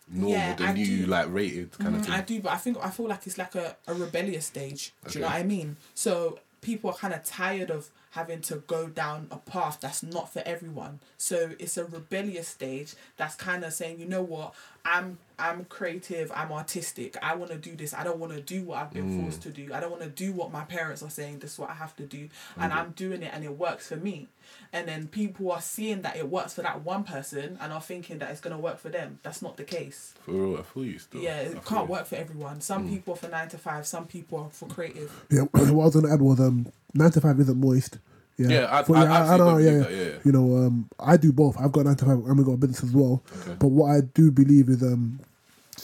[0.09, 1.07] normal, Yeah, the I new do.
[1.07, 2.14] like rated kind of Mm, thing?
[2.14, 4.92] I do, but I think I feel like it's like a, a rebellious stage.
[5.07, 5.76] Do you know what I mean?
[5.94, 10.33] So people are kind of tired of having to go down a path that's not
[10.33, 11.00] for everyone.
[11.18, 16.31] So it's a rebellious stage that's kind of saying, you know what, I'm I'm creative,
[16.33, 17.92] I'm artistic, I want to do this.
[17.92, 19.22] I don't want to do what I've been mm.
[19.22, 19.74] forced to do.
[19.74, 21.40] I don't want to do what my parents are saying.
[21.40, 22.77] This is what I have to do, and mm.
[22.77, 24.29] I'm doing it, and it works for me.
[24.72, 28.18] And then people are seeing that it works for that one person, and are thinking
[28.18, 29.18] that it's gonna work for them.
[29.22, 30.14] That's not the case.
[30.24, 31.20] For real, I feel you still.
[31.20, 31.92] Yeah, it can't you.
[31.92, 32.61] work for everyone.
[32.61, 35.12] Some people are for nine to five, some people are for creative.
[35.30, 37.98] Yeah, what I was gonna add was um nine to five isn't moist.
[38.37, 39.78] Yeah, Yeah, I- For- I I, actually know, don't yeah, yeah.
[39.78, 40.18] that, yeah, yeah.
[40.24, 41.57] You know, um, I do both.
[41.61, 43.22] I've got nine to five and we've got a business as well.
[43.42, 43.54] Okay.
[43.61, 45.20] But what I do believe is um,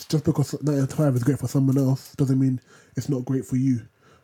[0.08, 2.60] just because nine to five is great for someone else doesn't mean
[2.96, 3.82] it's not great for you.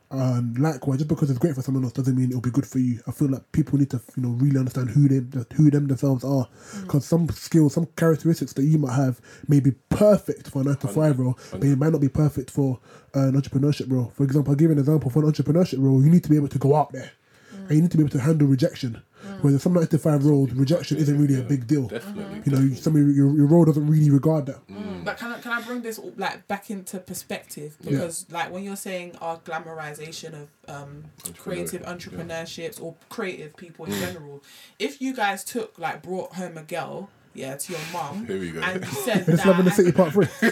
[0.08, 2.78] And likewise, just because it's great for someone else doesn't mean it'll be good for
[2.78, 3.00] you.
[3.08, 5.20] I feel like people need to, you know, really understand who they,
[5.56, 6.82] who them themselves are, mm.
[6.82, 10.76] because some skills, some characteristics that you might have may be perfect for a nine
[10.76, 12.78] to five role, but it might not be perfect for
[13.16, 14.12] uh, an entrepreneurship role.
[14.14, 15.10] For example, I'll give an example.
[15.10, 17.10] For an entrepreneurship role, you need to be able to go out there,
[17.52, 17.66] mm.
[17.66, 19.02] and you need to be able to handle rejection.
[19.26, 19.38] Mm.
[19.42, 21.88] Whereas some nine to five roles, rejection isn't really a big deal.
[21.88, 22.42] Definitely.
[22.44, 24.60] You know, you- some of your, your role doesn't really regard that.
[25.06, 27.76] But can I, can I bring this all, like back into perspective?
[27.82, 31.04] Because like when you're saying our glamorization of um,
[31.38, 34.42] creative entrepreneurships or creative people in general,
[34.78, 37.08] if you guys took like brought home a girl.
[37.36, 38.26] Yeah, to your mum.
[38.26, 38.60] Here we go.
[38.60, 39.46] And you said It's that.
[39.46, 40.26] Love in the City Part Three.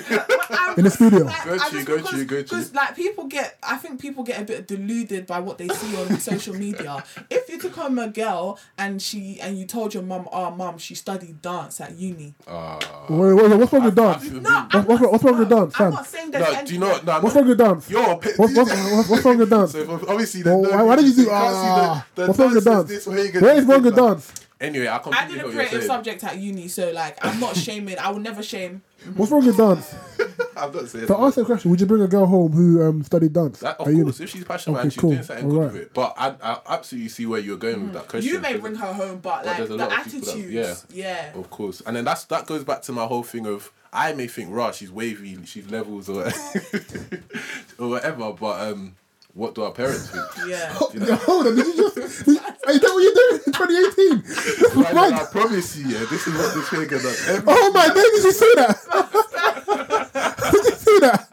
[0.77, 1.20] In the studio.
[1.25, 2.42] Like, Go I to, just- go to, because- go to.
[2.42, 5.97] Because like people get, I think people get a bit deluded by what they see
[5.97, 7.03] on social media.
[7.31, 10.79] If you took home a girl and she and you told your mum, "Oh, mum,
[10.79, 12.79] she studied dance at uni." Ah.
[13.09, 14.25] Wait, wait, wait, what's wrong with dance?
[14.25, 15.90] I've- No, I've- I'm what's not- wrong- what's wrong with no, dance, I'm Sam?
[15.92, 17.01] not saying there's No, do you anything- know?
[17.14, 17.40] No, What's no.
[17.40, 17.90] wrong with dance?
[17.90, 18.35] You're a pit.
[18.38, 19.73] What's, what's, what's, what's wrong with dance?
[19.73, 21.20] So if- obviously, Well, the why, why did you do?
[21.23, 22.90] you can't see Ah, the, the what's wrong with dance dance?
[22.90, 24.33] is this way, you get What is wrong with dance?
[24.61, 27.57] Anyway, I I completely did a what creative subject at uni, so like I'm not
[27.57, 27.99] shaming.
[27.99, 28.83] I will never shame.
[29.17, 29.95] What's wrong with dance?
[30.57, 33.03] I'm not saying To answer the question, would you bring a girl home who um,
[33.03, 33.59] studied dance?
[33.61, 34.05] That, of at uni?
[34.05, 35.11] course, if she's passionate Okay, and she's cool.
[35.11, 35.73] doing something good Alright.
[35.73, 35.95] with it.
[35.95, 38.33] But I, I absolutely see where you're going with that question.
[38.33, 40.29] You may bring her home, but But like there's a the lot of people that-
[40.37, 41.33] attitudes, yeah.
[41.35, 44.29] Of course, and then that's that goes back to my whole thing of I may
[44.29, 46.25] think, "Rah, she's wavy, she's levels or
[47.79, 48.95] or whatever," but um,
[49.35, 50.25] what do our parents think?
[50.49, 50.73] Yeah.
[50.75, 52.25] Hold on, did you just?
[52.25, 54.22] Did, is that what you're doing in 2018?
[54.22, 55.12] That's Like, mad.
[55.14, 57.29] I promise you, yeah, this is what this figure does.
[57.29, 58.77] Every- Oh my god, did you see that?
[60.53, 61.29] did you see that?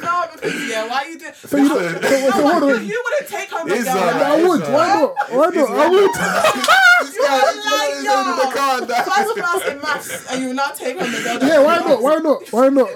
[0.00, 1.26] No, because yeah, why you do?
[1.34, 2.86] So you don't, so, so, hold you, on.
[2.86, 3.96] you wouldn't take home a It's girl.
[3.98, 4.22] alright.
[4.22, 4.60] I would.
[4.60, 5.14] It's Why not?
[5.30, 5.70] Why not?
[5.70, 6.10] I would.
[7.00, 9.02] You're this guy is a in the car, liar.
[9.04, 11.38] First class in maths, and you will not take home the girl.
[11.48, 12.02] Yeah, why not?
[12.02, 12.48] Why not?
[12.52, 12.88] Why not?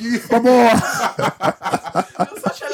[0.00, 0.20] You.
[0.30, 0.70] My boy.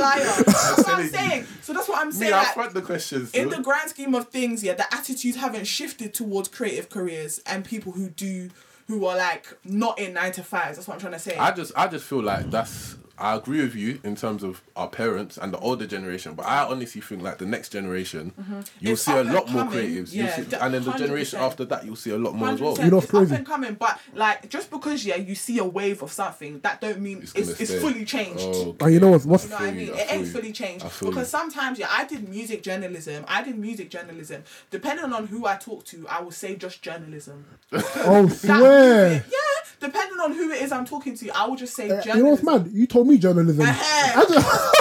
[0.01, 0.19] A liar.
[0.47, 1.47] That's what I'm saying.
[1.63, 2.33] So that's what I'm Me, saying.
[2.33, 3.33] I like, front the questions.
[3.33, 7.65] in the grand scheme of things, yeah, the attitudes haven't shifted towards creative careers and
[7.65, 8.51] people who do,
[8.89, 10.77] who are like not in nine to fives.
[10.77, 11.37] That's what I'm trying to say.
[11.37, 14.88] I just I just feel like that's I agree with you in terms of our
[14.88, 18.87] parents and the older generation, but I honestly think like the next generation, you'll Mm-hmm.
[18.88, 20.12] It's see a up and lot more creatives.
[20.12, 22.76] Yeah, see, and then the generation after that, you'll see a lot more as well.
[22.76, 22.85] 100%.
[22.85, 25.64] You know what's it's up and coming, but like just because yeah you see a
[25.64, 28.40] wave of something, that don't mean It's it's, it's, fully changed.
[28.42, 29.87] Oh, And you know what's what's You know what I mean?
[29.88, 30.33] you, I It ain't you.
[30.33, 31.24] fully changed because you.
[31.24, 33.24] sometimes yeah, I did music journalism.
[33.28, 34.44] I did music journalism.
[34.70, 37.44] Depending on who I talk to, I will say just journalism.
[37.72, 39.09] oh swear.
[39.11, 42.03] music- yeah, depending on who it is I'm talking to, I will just say Uh,
[42.03, 42.16] journalism.
[42.19, 42.71] you know what's mad?
[42.73, 43.64] You told me journalism.
[43.66, 44.73] Uh-huh.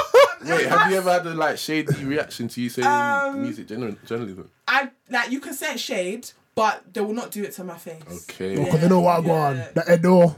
[0.46, 3.98] Wait, have you ever had a like shady reaction to you saying Um, music gener-
[4.06, 4.50] journalism?
[4.68, 8.02] I like you can send shade, but they will not do it to my face.
[8.30, 8.58] Okay.
[8.62, 9.56] Because they know what I go on.
[9.56, 9.72] Yeah.
[9.76, 10.36] The Edo.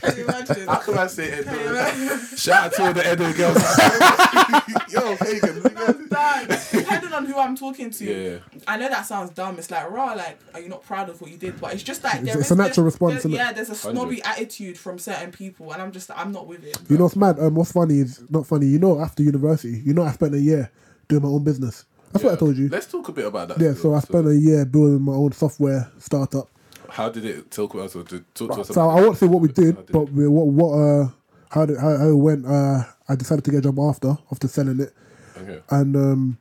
[0.00, 0.66] Can you imagine?
[0.66, 1.44] How can I say it?
[1.44, 2.36] Can you imagine?
[2.36, 3.56] Shout out to all the Edo girls.
[4.92, 5.62] Yo, pagan.
[5.76, 6.58] I'm done.
[6.72, 8.38] Depending on who I'm talking to, Yeah.
[8.66, 9.56] I know that sounds dumb.
[9.58, 11.60] It's like, raw, like, are you not proud of what you did?
[11.60, 13.36] But it's just like there it's is a natural response, there- isn't it?
[13.36, 14.26] Yeah, there's a snobby Hundred.
[14.26, 16.76] attitude from certain people, and I'm just, I'm not with it.
[16.88, 17.38] You know what's mad?
[17.38, 18.66] Um, what's funny is not funny.
[18.66, 20.70] You know, after university, you know, I spent a year
[21.08, 21.84] doing my own business.
[22.12, 22.68] That's what I told you.
[22.68, 23.60] Let's talk a bit about that.
[23.60, 26.48] Yeah, so I spent a year building my own software startup.
[26.88, 27.96] How did it talk about us?
[27.96, 30.26] Or to, talk to us So I won't say what we did, did but we,
[30.28, 31.08] what what uh
[31.50, 32.46] how did how, how it went.
[32.46, 34.92] Uh, I decided to get a job after after selling it,
[35.36, 35.60] Okay.
[35.70, 36.38] and um,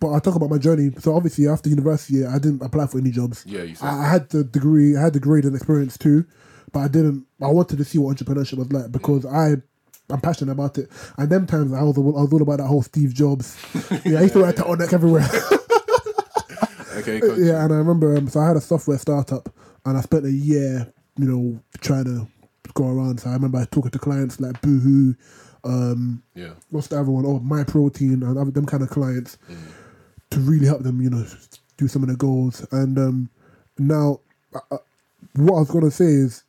[0.00, 0.90] but I talk about my journey.
[0.98, 3.44] So obviously after university, I didn't apply for any jobs.
[3.46, 3.86] Yeah, you said.
[3.86, 6.24] I, I had the degree, I had the grade and experience too,
[6.72, 7.26] but I didn't.
[7.40, 9.56] I wanted to see what entrepreneurship was like because I.
[10.10, 12.82] I'm passionate about it, and them times I was, I was all about that whole
[12.82, 13.56] Steve Jobs.
[14.04, 15.28] Yeah, I used to write that on neck everywhere.
[16.94, 19.48] Okay, yeah, and I remember, um, so I had a software startup,
[19.86, 22.28] and I spent a year, you know, trying to
[22.74, 23.18] go around.
[23.18, 25.14] So I remember talking to clients like Boohoo,
[25.64, 26.52] um, yeah.
[26.70, 27.24] what's the other one?
[27.26, 29.38] Oh, My Protein, and other them kind of clients
[30.30, 31.24] to really help them, you know,
[31.76, 32.66] do some of the goals.
[32.72, 33.30] And um,
[33.78, 34.20] now,
[34.54, 34.78] uh, uh,
[35.36, 36.44] what I was gonna say is,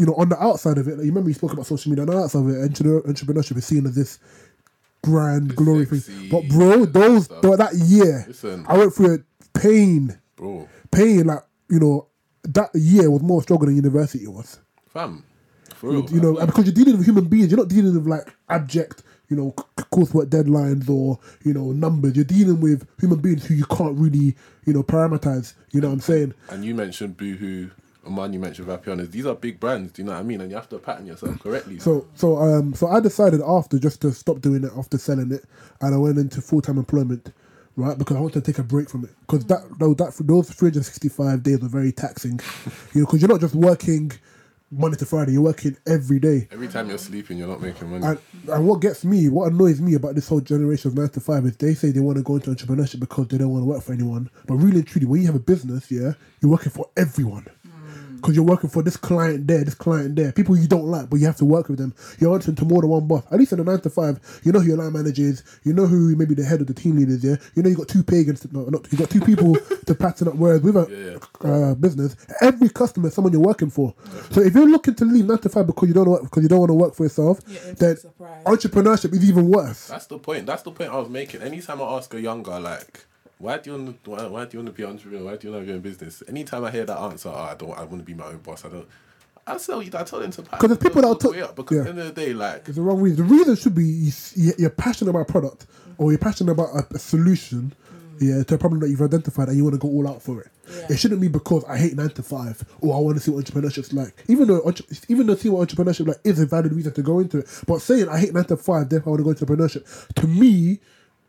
[0.00, 2.02] you know, on the outside of it, like, you remember you spoke about social media.
[2.02, 4.18] On the outside of it, entrepreneurship is seen as this
[5.04, 6.28] grand glory thing.
[6.30, 7.56] But bro, those stuff.
[7.58, 8.64] that year, Listen.
[8.68, 11.26] I went through a pain, Bro, pain.
[11.26, 12.06] Like you know,
[12.44, 14.58] that year was more struggle than university was.
[14.88, 15.24] fam.
[15.74, 16.10] For real.
[16.10, 19.02] You know, and because you're dealing with human beings, you're not dealing with like abject,
[19.30, 19.52] you know,
[19.92, 22.16] coursework deadlines or you know numbers.
[22.16, 24.36] You're dealing with human beings who you can't really,
[24.66, 25.54] you know, parameterize.
[25.72, 26.34] You know what I'm saying?
[26.50, 27.70] And you mentioned Boohoo,
[28.06, 29.10] Oman, you mentioned Vapianas.
[29.10, 30.40] These are big brands, do you know what I mean?
[30.40, 31.78] And you have to pattern yourself correctly.
[31.78, 35.44] So, so, um, so I decided after just to stop doing it after selling it,
[35.80, 37.32] and I went into full time employment,
[37.76, 37.98] right?
[37.98, 39.10] Because I wanted to take a break from it.
[39.20, 42.40] Because that, though, that those 365 days are very taxing,
[42.94, 44.12] you know, because you're not just working
[44.72, 46.46] Monday to Friday, you're working every day.
[46.52, 48.06] Every time you're sleeping, you're not making money.
[48.06, 51.20] And, and what gets me, what annoys me about this whole generation of nine to
[51.20, 53.66] five is they say they want to go into entrepreneurship because they don't want to
[53.66, 54.30] work for anyone.
[54.46, 57.46] But really and truly, when you have a business, yeah, you're working for everyone.
[58.20, 61.16] Because you're working for this client there, this client there, people you don't like, but
[61.16, 61.94] you have to work with them.
[62.18, 63.24] You're answering to more than one boss.
[63.32, 65.72] At least in a nine to five, you know who your line manager is, you
[65.72, 67.36] know who maybe the head of the team leader is, yeah.
[67.54, 69.54] You know you got two pagans, to, no, not you got two people
[69.86, 70.34] to pattern up.
[70.34, 73.94] Whereas with a uh, business, every customer is someone you're working for.
[74.30, 76.48] So if you're looking to leave nine to five because you don't work, because you
[76.48, 78.44] don't want to work for yourself, Yeah, then surprise.
[78.44, 79.88] entrepreneurship is even worse.
[79.88, 80.46] That's the point.
[80.46, 81.42] That's the point I was making.
[81.42, 83.06] Anytime I ask a younger, like,
[83.40, 85.24] why do you want to, why, why do you want to be entrepreneur?
[85.24, 86.22] Why do you want to be in business?
[86.28, 88.64] Anytime I hear that answer, oh, I don't, I want to be my own boss.
[88.64, 88.86] I don't.
[89.46, 91.38] I tell you, I tell them to pattern 'Cause there's people themselves that all will
[91.40, 91.56] the way t- up.
[91.56, 91.80] Because yeah.
[91.80, 93.26] at the end of the day, like, It's the wrong reason.
[93.26, 95.66] The reason should be you s- you- you're passionate about a product
[95.98, 98.20] or you're passionate about a, a solution, mm.
[98.20, 100.42] yeah, to a problem that you've identified and you want to go all out for
[100.42, 100.48] it.
[100.70, 100.86] Yeah.
[100.90, 103.44] It shouldn't be because I hate nine to five or I want to see what
[103.44, 104.22] entrepreneurship's like.
[104.28, 107.18] Even though entre- even though see what entrepreneurship like is a valid reason to go
[107.18, 109.64] into it, but saying I hate nine to five, therefore I want to go into
[109.64, 110.78] entrepreneurship, to me,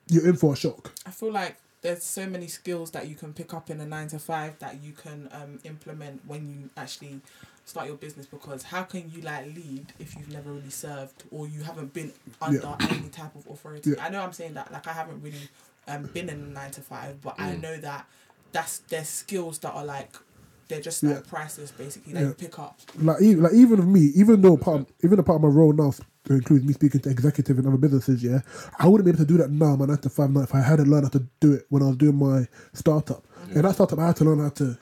[0.10, 0.92] you're in for a shock.
[1.08, 4.08] I feel like there's so many skills that you can pick up in a nine
[4.10, 7.22] to five that you can um, implement when you actually
[7.66, 11.48] start your business because how can you like lead if you've never really served or
[11.48, 14.04] you haven't been under any type of authority Yeah.
[14.06, 15.48] i know i'm saying that like i haven't really
[15.88, 17.62] um, been in a nine to five but i Mm.
[17.62, 18.08] know that
[18.52, 20.16] that's there's skills that are like
[20.68, 21.22] they're just like Yeah.
[21.28, 22.28] priceless basically that Yeah.
[22.30, 25.24] you pick up like even like even of me, even though part of, even a
[25.24, 25.94] part of my role now
[26.30, 28.42] includes me speaking to executive and other businesses, yeah,
[28.80, 30.62] I wouldn't be able to do that now, my nine to five now if I
[30.62, 33.26] hadn't learned how to do it when I was doing my startup.
[33.54, 34.78] In that startup, I had to learn how to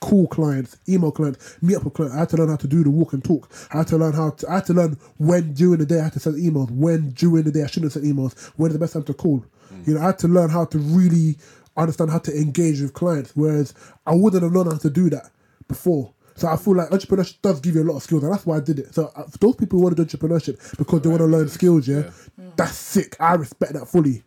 [0.00, 2.16] call clients, email clients, meet up with clients.
[2.16, 3.50] I had to learn how to do the walk and talk.
[3.72, 4.50] I had to learn how to.
[4.50, 6.70] I had to learn when during the day I had to send emails.
[6.70, 8.50] When during the day I shouldn't send emails.
[8.56, 9.44] When is the best time to call?
[9.72, 9.86] Mm.
[9.86, 11.36] You know, I had to learn how to really
[11.76, 13.32] understand how to engage with clients.
[13.34, 13.74] Whereas
[14.06, 15.30] I wouldn't have known how to do that
[15.68, 16.12] before.
[16.40, 18.56] So I feel like entrepreneurship does give you a lot of skills, and that's why
[18.56, 18.94] I did it.
[18.94, 21.48] So uh, for those people who want to do entrepreneurship because they want to learn
[21.50, 22.10] skills, yeah,
[22.56, 23.14] that's sick.
[23.20, 24.22] I respect that fully.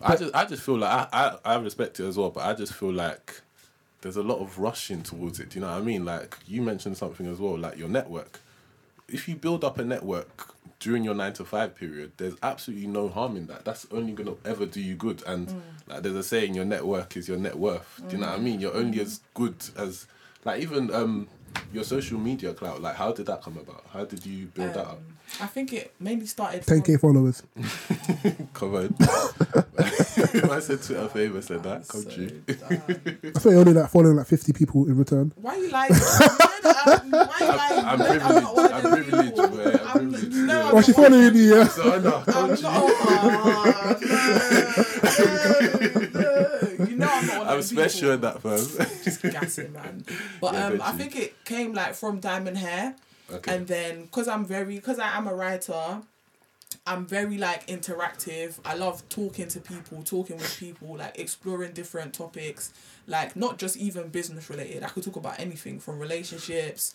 [0.00, 1.08] I just, I just feel like I,
[1.44, 3.42] I, I respect it as well, but I just feel like
[4.00, 5.50] there's a lot of rushing towards it.
[5.50, 6.06] Do you know what I mean?
[6.06, 8.40] Like you mentioned something as well, like your network.
[9.06, 13.08] If you build up a network during your nine to five period, there's absolutely no
[13.08, 13.66] harm in that.
[13.66, 15.22] That's only gonna ever do you good.
[15.26, 15.54] And
[15.86, 18.00] like there's a saying, your network is your net worth.
[18.08, 18.58] Do you know what I mean?
[18.60, 20.06] You're only as good as
[20.44, 21.28] like even um
[21.72, 22.80] your social media clout.
[22.82, 23.84] Like how did that come about?
[23.92, 24.92] How did you build that up?
[24.92, 24.98] um,
[25.42, 27.42] i think it mainly started Ten k followers.
[28.54, 28.94] Covered.
[28.98, 31.86] I said Twitter favor said that.
[31.86, 32.42] Come So true.
[32.48, 35.32] I thought you only like following like fifty people in return.
[35.36, 35.92] Why you lying?
[35.94, 37.84] Why you lying?
[37.84, 38.58] I'm not privileged.
[38.58, 39.60] I'm them privileged, people.
[39.60, 40.32] I'm I'm- privileged.
[40.32, 40.68] no, Yeah.
[40.68, 41.68] I'm Oh, she not one following you, yeah.
[41.68, 42.22] So I know.
[42.26, 42.58] I'm not.
[42.64, 43.98] Oh,
[45.18, 46.84] no, no, no.
[46.88, 47.06] You know
[47.58, 48.86] I'm not one of I'm them special in that firm.
[49.04, 50.04] Just gassing, man.
[50.40, 52.94] But Yeah, um, I think it came like from Diamond Hair,
[53.32, 53.54] Okay.
[53.56, 56.00] and then because I'm very, because I am a writer.
[56.88, 58.58] I'm very like interactive.
[58.64, 62.72] I love talking to people, talking with people, like exploring different topics,
[63.06, 64.82] like not just even business related.
[64.82, 66.94] I could talk about anything from relationships,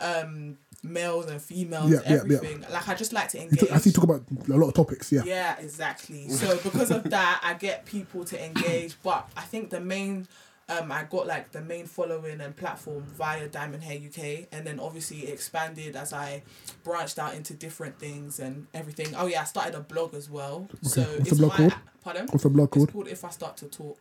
[0.00, 2.16] um, males and females, Yeah, yeah, yeah.
[2.18, 2.64] everything.
[2.70, 3.60] Like I just like to engage.
[3.60, 5.12] talk, I see you talk about a lot of topics.
[5.12, 5.22] Yeah.
[5.24, 6.28] Yeah, exactly.
[6.30, 8.96] So because of that, I get people to engage.
[9.04, 10.26] But I think the main,
[10.68, 14.78] um, I got like the main following and platform via Diamond Hair UK, and then
[14.78, 16.42] obviously it expanded as I
[16.84, 19.14] branched out into different things and everything.
[19.16, 20.68] Oh yeah, I started a blog as well.
[20.82, 21.74] So What's it's the blog my called?
[22.04, 22.26] pardon.
[22.28, 22.92] What's the blog It's called?
[22.92, 23.98] called If I Start to Talk.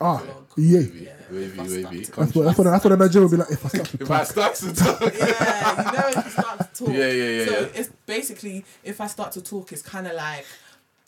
[0.00, 0.44] Ah, blog.
[0.56, 0.78] yeah.
[0.80, 1.80] Wavy, Yeah, wavy, I wavy.
[1.82, 3.50] start to- Come That's what that's what a Nigerian will be like.
[3.52, 4.00] If I start to talk.
[4.02, 5.00] If I start to talk.
[5.18, 6.94] yeah, you know if you start to talk.
[6.94, 7.66] Yeah, yeah, yeah, So yeah.
[7.74, 10.46] it's basically if I start to talk, it's kind of like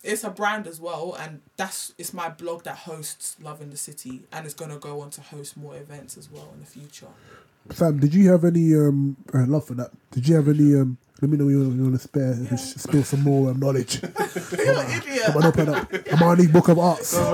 [0.07, 3.77] it's a brand as well, and that's it's my blog that hosts Love in the
[3.77, 7.09] City, and it's gonna go on to host more events as well in the future.
[7.71, 9.91] Sam, did you have any um uh, love for that?
[10.13, 10.99] Did you have any um?
[11.21, 14.03] Let me know you, you want to spare spill some more um, knowledge.
[14.03, 14.13] You're
[14.79, 15.23] an idiot.
[15.25, 15.91] Come on, open up.
[16.13, 17.09] Amani Book of Arts.
[17.09, 17.29] Sam,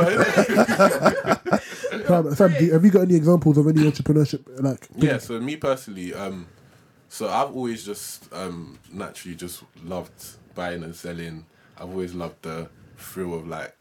[2.36, 4.86] Sam, do, have you got any examples of any entrepreneurship like?
[4.94, 6.46] Yeah, so me personally, um,
[7.08, 10.12] so I've always just um, naturally just loved
[10.54, 11.44] buying and selling.
[11.82, 13.76] I've always loved the thrill of like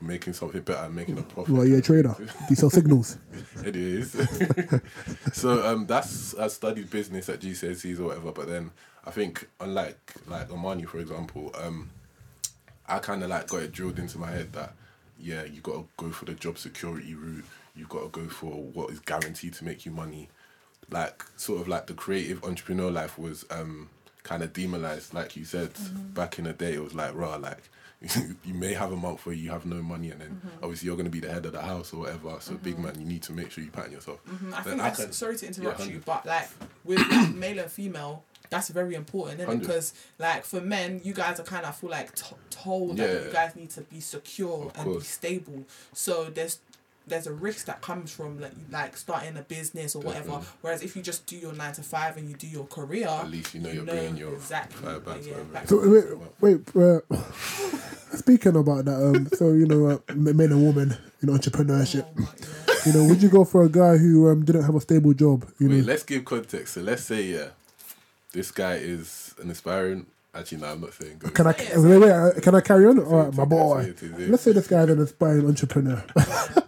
[0.00, 1.52] making something better, and making a profit.
[1.52, 2.14] Well, you're a trader.
[2.16, 3.18] Do you sell signals?
[3.64, 4.12] It is.
[5.32, 8.70] so um, that's I studied business at GCSEs or whatever, but then
[9.04, 11.90] I think unlike like Amani for example, um,
[12.88, 14.74] I kind of like got it drilled into my head that
[15.18, 17.44] yeah, you got to go for the job security route.
[17.76, 20.28] You've got to go for what is guaranteed to make you money.
[20.90, 23.90] Like sort of like the creative entrepreneur life was um,
[24.30, 26.12] kind of demonized, like you said mm-hmm.
[26.14, 26.74] back in the day.
[26.74, 27.68] It was like raw, like
[28.44, 30.62] you may have a month where you have no money, and then mm-hmm.
[30.62, 32.36] obviously you're gonna be the head of the house or whatever.
[32.38, 32.84] So big mm-hmm.
[32.84, 34.20] man, you need to make sure you pattern yourself.
[34.24, 36.48] Mhm, I think that's, can- sorry to interrupt yeah, you, but like
[36.84, 41.40] with like, male and female, that's very important, is Because like for men, you guys
[41.40, 44.66] are kind of I feel like t- told that you guys need to be secure
[44.76, 45.64] Of and be stable.
[45.92, 46.60] So there's
[47.06, 50.26] there's a risk that comes from like like starting a business or whatever.
[50.26, 50.48] Definitely.
[50.60, 53.30] Whereas if you just do your nine to five and you do your career, At
[53.30, 54.76] least you know you're bringing your exactly.
[54.82, 57.02] fire back but to yeah, back So wait, wait.
[57.12, 57.26] Uh,
[58.16, 62.06] speaking about that, um, so you know, uh, men and women, you know, entrepreneurship.
[62.16, 62.74] Oh my, yeah.
[62.86, 65.46] You know, would you go for a guy who um didn't have a stable job?
[65.58, 66.74] You Wait, know, let's give context.
[66.74, 67.48] So let's say yeah,
[68.32, 70.06] this guy is an aspiring.
[70.32, 71.16] Actually, no, I'm not saying.
[71.18, 71.28] Go.
[71.30, 73.00] can I Say wait, wait, uh, can I carry on?
[73.00, 73.82] All right, my boy.
[73.82, 74.30] say it, say it.
[74.30, 76.04] Let's say this guy's an aspiring entrepreneur.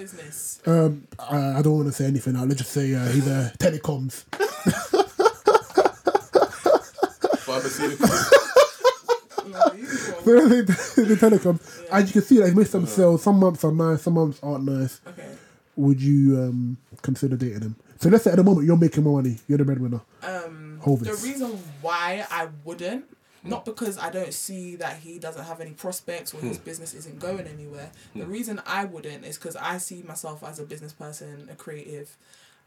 [0.00, 0.60] What's your business?
[0.66, 2.44] Um, I, I don't want to say anything now.
[2.44, 4.24] Let's just say uh, he's a telecoms.
[7.40, 8.08] Pharmaceutical.
[9.46, 9.82] Yeah, you
[10.62, 10.72] go.
[11.02, 13.22] the telecoms, and you can see that he made some sales.
[13.22, 15.00] Some months are nice, some months aren't nice.
[15.08, 15.26] Okay.
[15.76, 17.76] Would you um consider dating him?
[17.98, 20.02] So let's say at the moment you're making more money, you're the breadwinner.
[20.22, 21.08] Um, Hovis.
[21.08, 23.06] the reason why I wouldn't,
[23.42, 27.18] not because I don't see that he doesn't have any prospects or his business isn't
[27.18, 27.90] going anywhere.
[28.14, 32.16] The reason I wouldn't is because I see myself as a business person, a creative.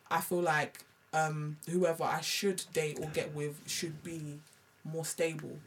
[0.09, 0.83] I feel like
[1.13, 4.39] um, whoever I should date or get with should be
[4.83, 5.57] more stable.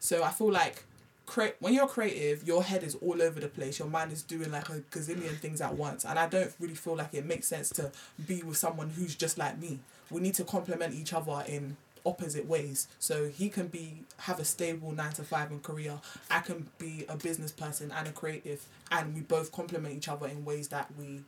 [0.00, 0.84] So I feel like
[1.26, 3.78] cre- when you're creative, your head is all over the place.
[3.78, 6.96] Your mind is doing like a gazillion things at once, and I don't really feel
[6.96, 7.92] like it makes sense to
[8.26, 9.78] be with someone who's just like me.
[10.10, 11.76] We need to complement each other in
[12.08, 12.88] opposite ways.
[12.98, 15.94] So he can be have a stable nine to five in career.
[16.30, 20.26] I can be a business person and a creative, and we both complement each other
[20.26, 21.20] in ways that we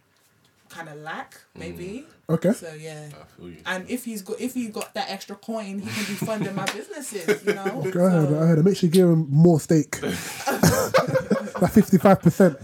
[0.68, 2.04] kind of lack, maybe.
[2.28, 2.52] Okay.
[2.52, 3.08] So yeah.
[3.20, 3.56] I feel you.
[3.66, 6.66] And if he's got if he got that extra coin, he can be funding my
[6.66, 7.44] businesses.
[7.44, 7.86] You know.
[7.92, 8.64] Go ahead, So- go ahead.
[8.64, 10.00] Make sure you give him more stake.
[10.02, 10.14] like
[11.78, 12.56] fifty-five percent.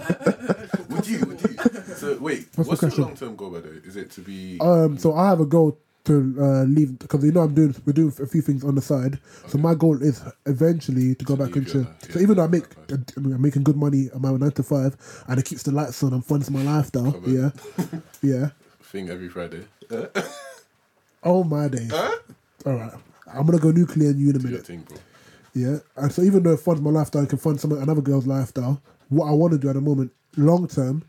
[0.91, 1.19] Would you?
[1.27, 1.57] Would you?
[1.97, 3.03] So wait, What's the what's, your question?
[3.05, 3.77] long term goal by the way?
[3.85, 4.59] Is it to be?
[4.61, 7.93] Um, so I have a goal to uh, leave because you know I'm doing we're
[7.93, 9.19] doing a few things on the side.
[9.49, 11.73] So my goal is eventually to go To back into.
[11.79, 14.51] your nine- So even though I make nine I'm making good money at my nine
[14.53, 14.97] to five
[15.29, 17.13] and it keeps the lights on and funds my lifestyle.
[17.13, 17.25] Come.
[17.27, 17.51] Yeah,
[18.23, 18.51] yeah.
[18.83, 19.65] thing every Friday.
[21.23, 21.93] Oh my days.
[21.93, 22.93] All right,
[23.33, 24.67] I'm gonna go nuclear on you in a Do your minute.
[24.67, 24.97] thing, bro.
[25.55, 28.27] Yeah, and so even though it funds my lifestyle, it can fund some another girl's
[28.27, 28.81] lifestyle.
[29.09, 31.03] What I want to do at the moment, long term,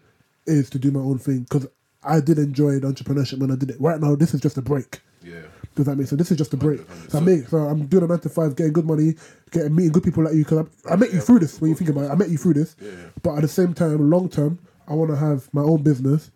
[0.46, 1.68] is to do my own thing because
[2.08, 3.78] I did enjoy entrepreneurship when I did it.
[3.80, 5.00] Right now, this is just a break.
[5.24, 5.42] Yeah.
[5.76, 6.18] Does that make sense?
[6.18, 6.80] This is just a break.
[6.88, 9.16] 100, So I make, so I'm doing a nine to five, getting good money,
[9.52, 10.44] getting meeting good people like you.
[10.44, 11.62] Because I, I met you through this.
[11.62, 12.76] When you think about it, I met you through this.
[12.82, 12.90] Yeah.
[13.22, 16.32] But at the same time, long term, I want to have my own business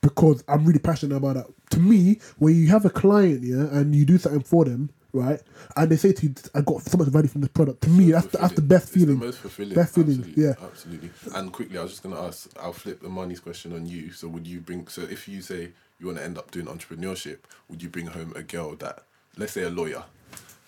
[0.00, 1.46] because I'm really passionate about that.
[1.70, 5.40] To me, when you have a client, yeah, and you do something for them, right,
[5.76, 8.10] and they say to you, "I got so much value from this product." To me,
[8.12, 9.18] that's the, that's the best It's feeling.
[9.18, 9.74] The most fulfilling.
[9.74, 10.54] Best feeling, Absolutely, yeah.
[10.62, 11.10] Absolutely.
[11.34, 12.50] And quickly, I was just gonna ask.
[12.60, 14.12] I'll flip the money's question on you.
[14.12, 14.88] So, would you bring?
[14.88, 18.32] So, if you say you want to end up doing entrepreneurship, would you bring home
[18.34, 19.04] a girl that,
[19.36, 20.04] let's say, a lawyer?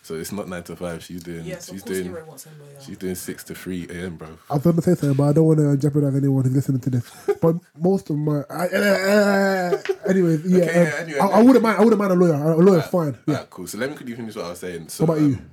[0.05, 1.03] So it's not nine to five.
[1.03, 1.47] She's doing.
[1.47, 2.11] Yes, of she's course, doing.
[2.13, 2.79] Hero wants a lawyer.
[2.85, 4.29] She's doing six to three a.m., bro.
[4.51, 6.81] I was going to say something, but I don't want to jeopardize anyone who's listening
[6.81, 7.11] to this.
[7.41, 11.63] But most of my, I, uh, anyways, yeah, Okay, um, yeah, anyway, I, I wouldn't
[11.63, 11.79] mind.
[11.79, 12.35] I wouldn't mind a lawyer.
[12.35, 13.17] A lawyer's fine.
[13.27, 13.35] Yeah.
[13.35, 13.67] Alright, cool.
[13.67, 14.89] So let me quickly finish what I was saying.
[14.89, 15.35] So, What about you?
[15.37, 15.51] um,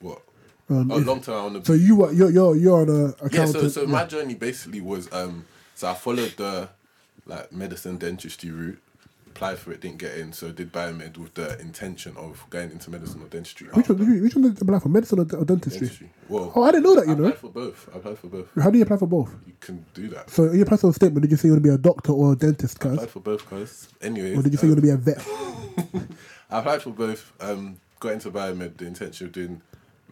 [0.00, 0.22] What?
[0.68, 1.34] Um, oh, long term.
[1.34, 1.64] I want to.
[1.64, 3.12] so you were you're you're you're on a yeah.
[3.22, 3.52] accountant.
[3.54, 5.44] So, so my journey basically was um.
[5.76, 6.68] So I followed the
[7.26, 8.80] like medicine dentistry route.
[9.34, 12.90] Applied for it, didn't get in, so did biomed with the intention of going into
[12.90, 13.66] medicine or dentistry.
[13.72, 13.98] which one?
[13.98, 14.88] Did you, which one did you apply for?
[14.90, 15.80] Medicine or, or dentistry?
[15.88, 16.10] Dentistry.
[16.28, 17.08] Well, Oh, I didn't know that.
[17.08, 17.24] I You know.
[17.28, 17.88] applied for both.
[17.92, 18.48] I applied for both.
[18.62, 19.34] How do you apply for both?
[19.46, 20.28] You can do that.
[20.30, 22.32] So in your personal statement, did you say you want to be a doctor or
[22.34, 22.92] a dentist, I cuz?
[22.94, 24.36] applied for both, cause anyway.
[24.36, 25.26] Or did you say you want to be a vet?
[26.50, 27.32] I applied for both.
[27.40, 28.76] Um, got into biomed.
[28.76, 29.62] The intention of doing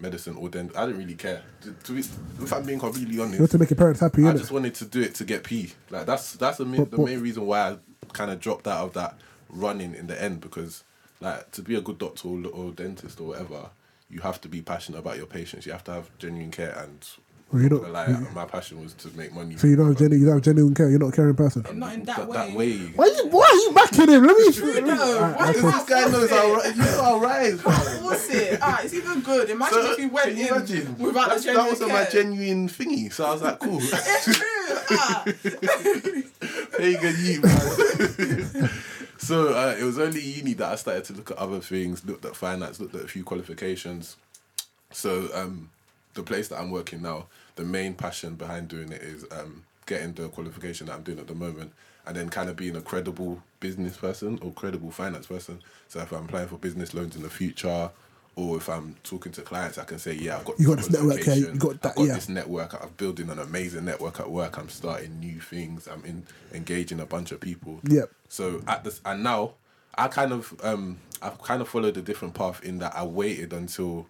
[0.00, 0.72] medicine or dent.
[0.76, 1.42] I didn't really care.
[1.60, 4.24] To, to be, if I'm being completely honest, You want to make your parents happy,
[4.26, 4.38] I innit?
[4.38, 5.72] just wanted to do it to get P.
[5.90, 7.76] Like that's that's the main, But- the but- main reason why I
[8.12, 9.16] kind of dropped out of that
[9.48, 10.84] running in the end because
[11.20, 13.70] like to be a good doctor or, or dentist or whatever,
[14.08, 15.66] you have to be passionate about your patients.
[15.66, 17.06] You have to have genuine care and.
[17.52, 19.56] Well, you not don't- gonna my passion was to make money.
[19.56, 20.88] So you don't have genuine, you don't have genuine care.
[20.88, 21.64] You're not a caring person.
[21.80, 22.36] Not in that, that, way.
[22.36, 22.76] that way.
[22.94, 23.26] Why you?
[23.26, 24.24] Why are you backing him?
[24.24, 24.52] Let me.
[24.52, 25.16] True though.
[25.20, 25.60] Alright, Why okay.
[25.60, 26.76] This guy knows how right.
[26.76, 27.54] You know how right.
[27.58, 28.58] Force it.
[28.62, 29.50] Ah, it's even good.
[29.50, 30.98] Imagine So, if you went can in imagine?
[30.98, 32.04] without That's- the genuine That was care.
[32.04, 33.12] my genuine thingy.
[33.12, 33.80] So I was like, cool.
[34.90, 34.98] True.
[35.00, 35.24] Ah.
[36.76, 38.70] Pagan you, man.
[39.18, 42.24] so uh, it was only uni that I started to look at other things, looked
[42.24, 44.16] at finance, looked at a few qualifications.
[44.92, 45.70] So um,
[46.14, 47.26] the place that I'm working now,
[47.56, 51.26] the main passion behind doing it is um, getting the qualification that I'm doing at
[51.26, 51.72] the moment,
[52.06, 55.60] and then kind of being a credible business person or credible finance person.
[55.88, 57.90] So if I'm applying for business loans in the future.
[58.40, 60.90] Or if I'm talking to clients, I can say, "Yeah, I've got You got this
[60.90, 62.14] network, yeah, you got that, I've got yeah.
[62.14, 62.82] this network.
[62.82, 64.56] I'm building an amazing network at work.
[64.56, 65.86] I'm starting new things.
[65.86, 67.80] I'm in engaging a bunch of people.
[67.84, 68.10] Yep.
[68.28, 69.54] So at this and now,
[69.94, 73.52] I kind of um I've kind of followed a different path in that I waited
[73.52, 74.06] until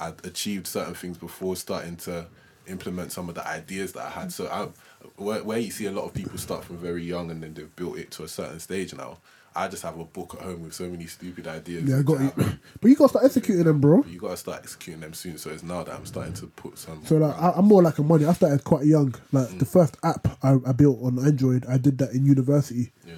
[0.00, 2.26] I'd achieved certain things before starting to
[2.66, 4.32] implement some of the ideas that I had.
[4.32, 4.68] So I,
[5.16, 7.76] where, where you see a lot of people start from very young and then they've
[7.76, 9.18] built it to a certain stage now.
[9.60, 11.88] I just have a book at home with so many stupid ideas.
[11.88, 12.58] Yeah, I got to you.
[12.80, 14.04] But you got to start executing them, bro.
[14.08, 15.38] You gotta start executing them soon.
[15.38, 17.04] So it's now that I'm starting to put some.
[17.04, 18.24] So like, I, I'm more like a money.
[18.24, 19.14] I started quite young.
[19.32, 19.58] Like Mm.
[19.58, 22.92] the first app I, I built on Android, I did that in university.
[23.06, 23.14] yeah.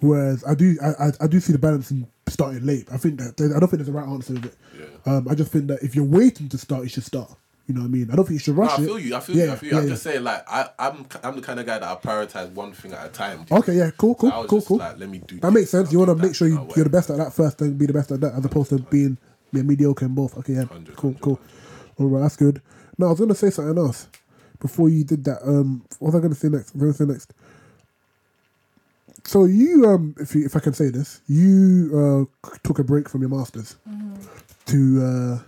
[0.00, 2.88] Whereas I do, I, I, I do see the balance in starting late.
[2.92, 4.54] I think that I don't think there's a right answer to it.
[4.78, 4.86] Yeah.
[5.14, 7.30] Um, I just think that if you're waiting to start, you should start.
[7.66, 8.10] You know what I mean?
[8.10, 8.86] I don't think you should No, rush I it.
[8.86, 9.14] feel you.
[9.14, 9.52] I feel yeah, you.
[9.52, 9.76] I feel you.
[9.78, 9.90] I'm yeah.
[9.90, 12.92] just saying, like, I, I'm, I'm the kind of guy that I prioritize one thing
[12.92, 13.46] at a time.
[13.50, 14.78] Okay, yeah, cool, So I cool, was cool, just cool.
[14.78, 15.36] Like, let me do.
[15.36, 15.86] That this, makes sense.
[15.88, 17.86] I'll You want to make sure you, you're the best at that first, then be
[17.86, 19.16] the best at that, as opposed to being
[19.52, 20.36] yeah, mediocre in both.
[20.38, 21.40] Okay, yeah, Hundred, cool, hundred, cool.
[21.98, 22.60] All right, that's good.
[22.98, 24.08] No, I was gonna say something else
[24.60, 25.40] before you did that.
[25.46, 26.74] Um, what was I gonna say next?
[26.74, 27.32] What was gonna say next?
[29.24, 33.08] So you, um, if you, if I can say this, you uh took a break
[33.08, 33.76] from your masters
[34.66, 35.38] to uh,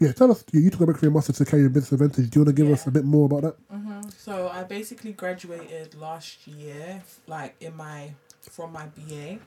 [0.00, 0.12] yeah.
[0.12, 2.30] Tell us, you, you took a break from your masters to carry your business advantage.
[2.30, 3.72] Do you want to give us a bit more about that?
[3.72, 4.08] Mm-hmm.
[4.16, 9.38] So I basically graduated last year, like in my from my BA,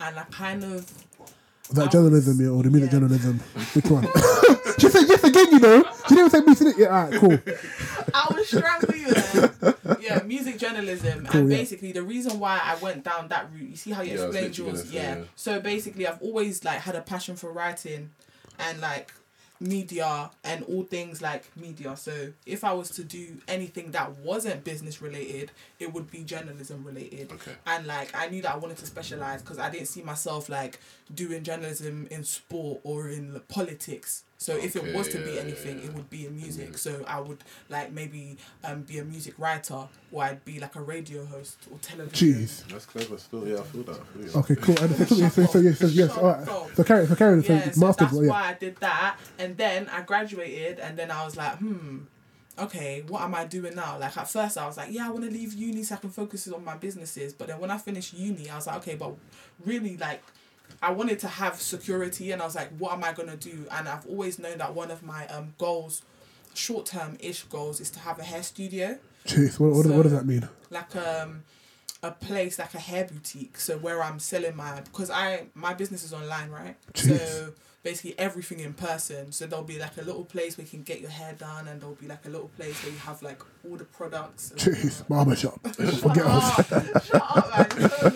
[0.00, 0.72] and I kind of
[1.68, 2.98] Was that I journalism, was- yeah, or the music yeah.
[2.98, 3.38] journalism?
[3.74, 4.02] Which one?
[4.78, 5.84] she said yes again, you know.
[6.08, 6.78] She didn't say me, she didn't.
[6.78, 7.38] Yeah, all right, cool.
[8.14, 9.74] I was strangle you there.
[10.00, 11.56] Yeah, music journalism, Cool, and yeah.
[11.58, 13.70] basically the reason why I went down that route.
[13.70, 15.16] You see how you Yeah, explained yours, gonna say, yeah.
[15.16, 15.24] yeah.
[15.34, 18.10] So basically, I've always like had a passion for writing,
[18.58, 19.12] and like
[19.60, 21.96] media and all things like media.
[21.96, 26.84] So if I was to do anything that wasn't business related, it would be journalism
[26.84, 27.32] related.
[27.32, 27.52] Okay.
[27.66, 30.80] And like I knew that I wanted to specialize because I didn't see myself like
[31.14, 34.24] doing journalism in sport or in politics.
[34.38, 36.76] So if it Okay, was to be anything, yeah, it would be in music.
[36.78, 40.82] So I would like maybe um, be a music writer or I'd be like a
[40.82, 42.34] radio host or television.
[42.34, 42.66] Jeez.
[42.68, 43.16] That's clever.
[43.18, 43.98] Still, yeah, I feel that.
[44.00, 44.30] I feel you.
[44.34, 44.78] Okay, cool.
[44.78, 46.48] And so, so, so, so, yes, so, yes, all right.
[46.48, 46.74] up.
[46.74, 48.28] So carry, so carry, so Yeah, so masters, that's yeah.
[48.28, 49.18] why I did that.
[49.38, 52.00] And then I graduated, and then I was like, hmm,
[52.58, 53.98] okay, what am I doing now?
[53.98, 56.10] Like at first, I was like, yeah, I want to leave uni so I can
[56.10, 57.32] focus on my businesses.
[57.32, 59.14] But then when I finished uni, I was like, okay, but
[59.64, 60.22] really, like,
[60.86, 63.56] I wanted to have security, and I was like, what am I gonna do?
[63.74, 66.02] And I've always known that one of my um goals,
[66.54, 70.02] short term ish goals, is to have a hair studio Jeez, what, what, does- what
[70.04, 70.48] does that mean?
[70.70, 71.42] like um
[72.02, 76.04] a place like a hair boutique so where i'm selling my because i my business
[76.04, 77.18] is online right Jeez.
[77.18, 77.52] so
[77.86, 81.00] basically everything in person so there'll be like a little place where you can get
[81.00, 83.76] your hair done and there'll be like a little place where you have like all
[83.76, 85.60] the products and- Jeez, barber shop.
[85.72, 86.44] For shut girls.
[86.58, 87.68] up shut up man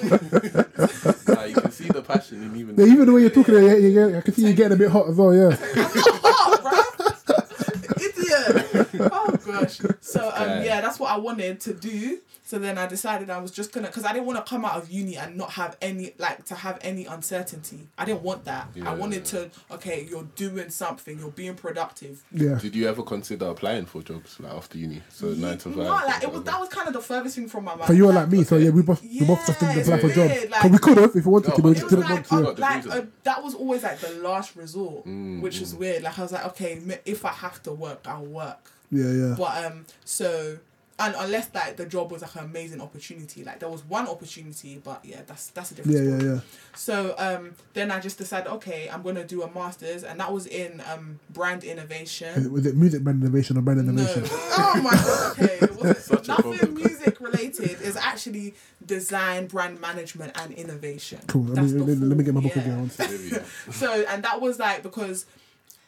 [0.02, 2.74] you Nah, you can see the passion in even.
[2.76, 4.76] Yeah, even the way you're talking, yeah, yeah, yeah, I can see you getting a
[4.76, 5.56] bit hot as well, yeah.
[5.62, 8.06] I mean?
[8.06, 12.86] idiot oh gosh so um yeah that's what i wanted to do so then i
[12.86, 15.36] decided i was just gonna because i didn't want to come out of uni and
[15.36, 18.90] not have any like to have any uncertainty i didn't want that Yeah.
[18.90, 22.58] i wanted to okay you're doing something you're being productive Yeah.
[22.58, 25.02] Did you ever consider applying for jobs like after uni?
[25.10, 25.76] So nine to five.
[25.76, 27.92] no, like it was that was kind of the furthest thing from my mind So
[27.92, 30.06] you were like me, so yeah, we both, we both just Yeah, didn't apply for
[30.08, 30.34] it's jobs.
[30.34, 32.30] Because like- we could have if we wanted No, to, but we just didn't like,
[32.30, 32.54] want uh, to.
[32.54, 36.02] the like uh, that was always like the last resort, Mm, which was weird.
[36.02, 38.70] Like I was like, okay, if I have to work, I'll work.
[38.90, 39.34] Yeah, yeah.
[39.38, 40.58] But um, so
[40.98, 44.80] and unless like the job was like an amazing opportunity, like there was one opportunity,
[44.84, 46.24] but yeah, that's that's a different Yeah, story.
[46.24, 46.40] yeah, yeah.
[46.76, 50.46] So um, then I just decided, okay, I'm gonna do a masters, and that was
[50.46, 52.52] in um brand innovation.
[52.52, 53.92] Was it music brand innovation or brand No.
[53.92, 54.24] innovation?
[54.30, 55.32] Oh my god.
[55.42, 55.58] Okay.
[55.70, 57.80] It wasn't, Such a nothing music related.
[57.80, 61.20] Is actually design, brand management, and innovation.
[61.28, 61.44] Cool.
[61.44, 62.62] Let me, let, me- get my book yeah.
[62.62, 62.78] again.
[62.80, 63.10] one sec.
[63.10, 63.36] Maybe.
[63.72, 65.24] So and that was like because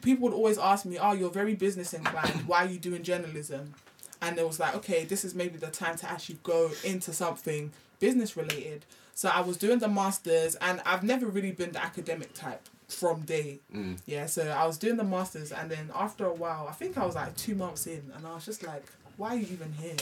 [0.03, 2.47] people would always ask me, "Oh, you're very business inclined.
[2.47, 3.73] Why are you doing journalism?"
[4.21, 7.71] And it was like, okay, this is maybe the time to actually go into something
[7.99, 8.85] business related.
[9.15, 13.21] So I was doing the masters, and I've never really been the academic type from
[13.21, 13.59] day.
[13.75, 13.99] Mm.
[14.05, 17.05] Yeah, so I was doing the masters, and then after a while, I think I
[17.05, 18.85] was like two months in, and I was just like,
[19.17, 19.95] "Why are you even here?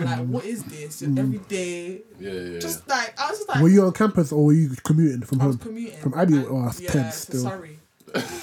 [0.00, 1.02] like, what is this?
[1.02, 2.58] Every day, Yeah, yeah, yeah.
[2.60, 5.40] just like I was just like, Were you on campus or were you commuting from
[5.40, 5.64] I was home?
[5.64, 6.36] commuting From Abbey?
[6.36, 7.42] and- Oh, that's yeah, tense still.
[7.42, 7.78] Surrey,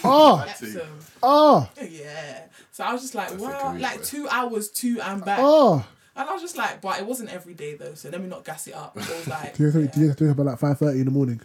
[0.03, 0.76] Oh, That's it.
[0.78, 0.88] Epsom.
[1.24, 2.43] oh, Yeah.
[2.72, 5.39] So I was just like, wow, well, like two hours to and back.
[5.41, 5.86] oh.
[6.15, 8.43] And I was just like, but it wasn't every day though, so let me not
[8.43, 8.95] gas it up.
[8.97, 9.91] It was like, Do you think yeah.
[9.93, 11.39] do you have to wake up at like five thirty in the morning?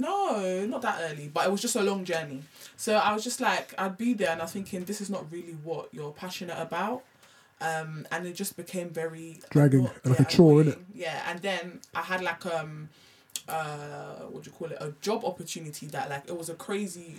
[0.00, 2.42] no, not that early, but it was just a long journey.
[2.76, 5.30] So I was just like, I'd be there and I was thinking, this is not
[5.30, 7.02] really what you're passionate about.
[7.60, 10.60] Um, and it just became very Dragging, anno- like a chore, innit?
[10.72, 10.86] annoying.
[10.94, 12.88] Yeah, and then I had like um,
[13.50, 14.78] uh, what do you call it?
[14.80, 17.16] A job opportunity that like it was a crazy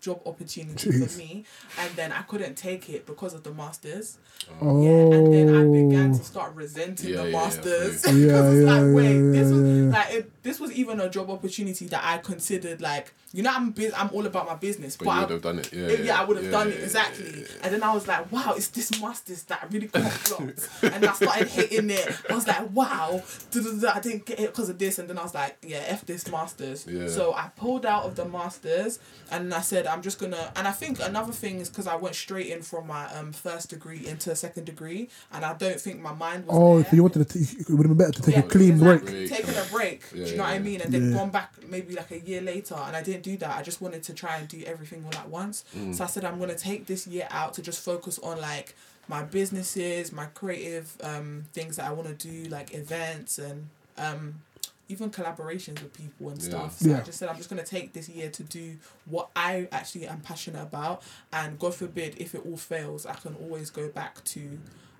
[0.00, 1.10] job opportunity Jeez.
[1.12, 1.44] for me,
[1.78, 4.18] and then I couldn't take it because of the masters.
[4.60, 8.12] Oh, Yeah, and then I began to start resenting Yeah, the yeah, yeah, masters yeah.
[8.12, 9.90] because Yeah, it's like, wait, yeah, this was yeah, yeah.
[9.90, 13.70] like it, this was even a job opportunity that I considered like you know I'm
[13.70, 15.72] bu- I'm all about my business, But but, you I, would have done it.
[15.72, 17.24] Yeah, yeah, yeah, I would have yeah, done yeah, it exactly.
[17.30, 17.46] yeah, yeah.
[17.62, 20.68] And then I was like, wow, it's this masters that really clocked.
[20.82, 22.08] and I started hating it.
[22.28, 23.22] I was like, wow,
[23.54, 24.98] I didn't get it because of this.
[24.98, 26.86] And then I was like, yeah, f this masters.
[26.88, 27.06] Yeah.
[27.08, 28.98] So I pulled out of the masters,
[29.30, 30.52] and I said I'm just gonna.
[30.56, 33.70] And I think another thing is because I went straight in from my um first
[33.70, 36.56] degree into a second degree, and I don't think my mind was.
[36.58, 36.90] oh, there.
[36.90, 37.38] so you wanted to?
[37.38, 39.02] T- it would have been better to take Yeah, a clean break.
[39.02, 39.26] exactly.
[39.28, 39.30] break.
[39.46, 40.02] Taking a break.
[40.14, 40.80] Yeah, do you know what I mean?
[40.80, 41.16] And then Yeah.
[41.18, 43.56] gone back maybe like a year later, and I didn't do that.
[43.56, 45.64] I just wanted to try and do everything all at once.
[45.76, 45.94] Mm.
[45.94, 48.74] So I said I'm gonna take this year out to just focus on like
[49.08, 54.42] my businesses, my creative um things that I want to do, like events and um
[54.90, 56.48] even collaborations with people and Yeah.
[56.48, 56.78] stuff.
[56.80, 58.76] So I just said I'm just gonna take this year to do
[59.06, 63.34] what I actually am passionate about, and God forbid if it all fails, I can
[63.36, 64.58] always go back to.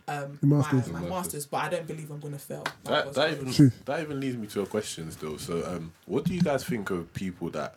[0.09, 0.86] Um, The masters.
[0.88, 1.11] my, my masters.
[1.11, 2.64] masters, but I don't believe I'm gonna fail.
[2.84, 3.70] That, that even True.
[3.84, 5.38] that even leads me to a question still.
[5.38, 7.76] So, um, what do you guys think of people that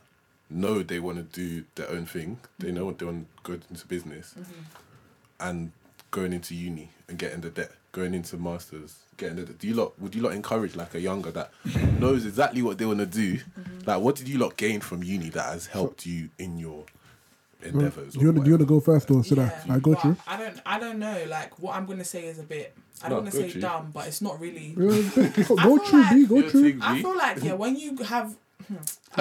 [0.49, 2.39] know they want to do their own thing?
[2.57, 4.33] They know they want to go into business,
[5.39, 5.71] and
[6.11, 9.45] going into uni and getting the debt, going into masters, getting the.
[9.53, 11.51] Do you lot would you lot encourage like a younger that
[11.99, 13.35] knows exactly what they want to do?
[13.35, 13.79] Mm-hmm.
[13.85, 16.85] Like, what did you lot gain from uni that has helped you in your
[17.61, 18.13] endeavors?
[18.13, 18.45] Do you want to?
[18.45, 19.75] You want to go first or should Yeah, I?
[19.75, 20.17] I go but through.
[20.27, 20.61] I don't.
[20.65, 21.25] I don't know.
[21.27, 22.75] Like what I'm gonna say is a bit.
[23.03, 23.61] I don't want to say through.
[23.61, 24.69] dumb, but it's not really.
[24.77, 26.25] Go, I go through, like- B.
[26.25, 26.71] Go Your through.
[26.71, 27.01] thing, I B?
[27.01, 28.35] feel like yeah, when you have.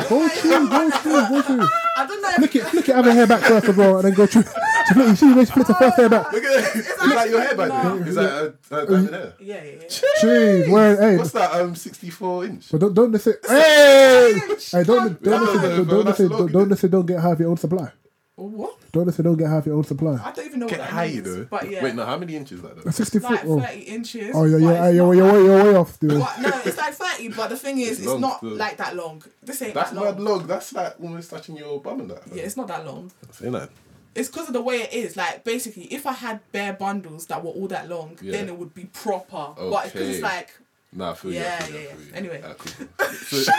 [0.08, 0.68] Go through.
[0.68, 1.28] Go through.
[1.28, 1.68] Go through.
[1.96, 2.30] I don't know.
[2.32, 2.64] Flick it.
[2.64, 2.94] Flick it.
[2.96, 4.42] Have a hair back first as well, and then go through.
[4.42, 6.32] So flick, you see, you flick the first hair back.
[6.32, 6.76] Look at it.
[6.76, 7.98] Is that your hair back No.
[7.98, 8.08] there?
[8.08, 9.34] Is that a, a diamond hair?
[9.40, 9.86] Yeah, yeah, yeah.
[9.86, 10.96] Jeez, where?
[11.00, 11.52] Hey, What's that?
[11.60, 12.68] Um, sixty-four inch.
[12.72, 13.32] but don't don't say.
[13.46, 14.40] Hey,
[14.72, 16.88] hey, don't don't No, don't no, don't bro, don't that's say long, don't don't say
[16.88, 17.92] don't get half your own supply.
[18.34, 18.78] What?
[18.92, 20.18] Don't say don't get half your own supply.
[20.22, 21.16] I don't even know Get what that high, means.
[21.26, 21.46] you know.
[21.50, 22.04] But yeah, Wait, no.
[22.06, 22.92] How many inches like A that?
[22.92, 23.34] sixty it's foot.
[23.36, 24.30] like Oh, thirty inches.
[24.34, 26.18] oh yeah, but yeah, you're, not you're, way- you're way off, dude.
[26.18, 27.28] But no, it's like thirty.
[27.28, 28.50] But the thing is, It's it's, not still.
[28.56, 29.22] like that long.
[29.42, 30.04] This ain't That's that long.
[30.06, 30.46] mad long.
[30.46, 32.22] That's like almost touching your bum and that.
[32.32, 33.12] Yeah, it's not that long.
[33.32, 33.68] Saying that.
[34.14, 35.16] It's because of the way it is.
[35.16, 38.32] Like basically, if I had bare bundles that were all that long, Yeah.
[38.32, 39.52] then it would be proper.
[39.56, 40.10] But it's because Okay.
[40.10, 40.50] it's like
[40.94, 42.06] Nah, I feel you, Yeah, you, I yeah, feel you.
[42.10, 42.16] yeah.
[42.16, 42.42] Anyway.
[42.46, 43.38] Ah, cool, cool.
[43.40, 43.52] So,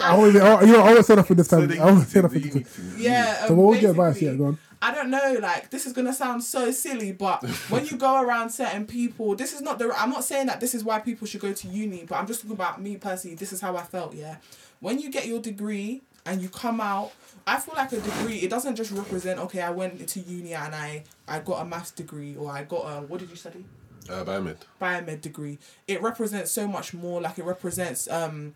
[0.00, 1.68] I always, you know, I always set up for this time.
[1.68, 2.54] the I always uni set up for this.
[2.54, 2.66] uni
[2.98, 3.46] yeah.
[3.46, 4.14] So um, what would your advice?
[4.14, 4.58] basically, Yeah, go on.
[4.82, 8.48] I don't know, like this is gonna sound so silly, but when you go around
[8.50, 9.92] certain people, this is not the.
[9.96, 12.40] I'm not saying that this is why people should go to uni, but I'm just
[12.42, 13.36] talking about me personally.
[13.36, 14.14] This is how I felt.
[14.14, 14.36] Yeah,
[14.80, 17.12] when you get your degree and you come out,
[17.46, 18.38] I feel like a degree.
[18.38, 19.38] It doesn't just represent.
[19.40, 22.84] Okay, I went to uni and I I got a maths degree or I got
[22.86, 23.66] a what did you study?
[24.08, 24.56] Uh, biomed.
[24.80, 25.58] biomed degree.
[25.86, 27.20] It represents so much more.
[27.20, 28.54] Like it represents um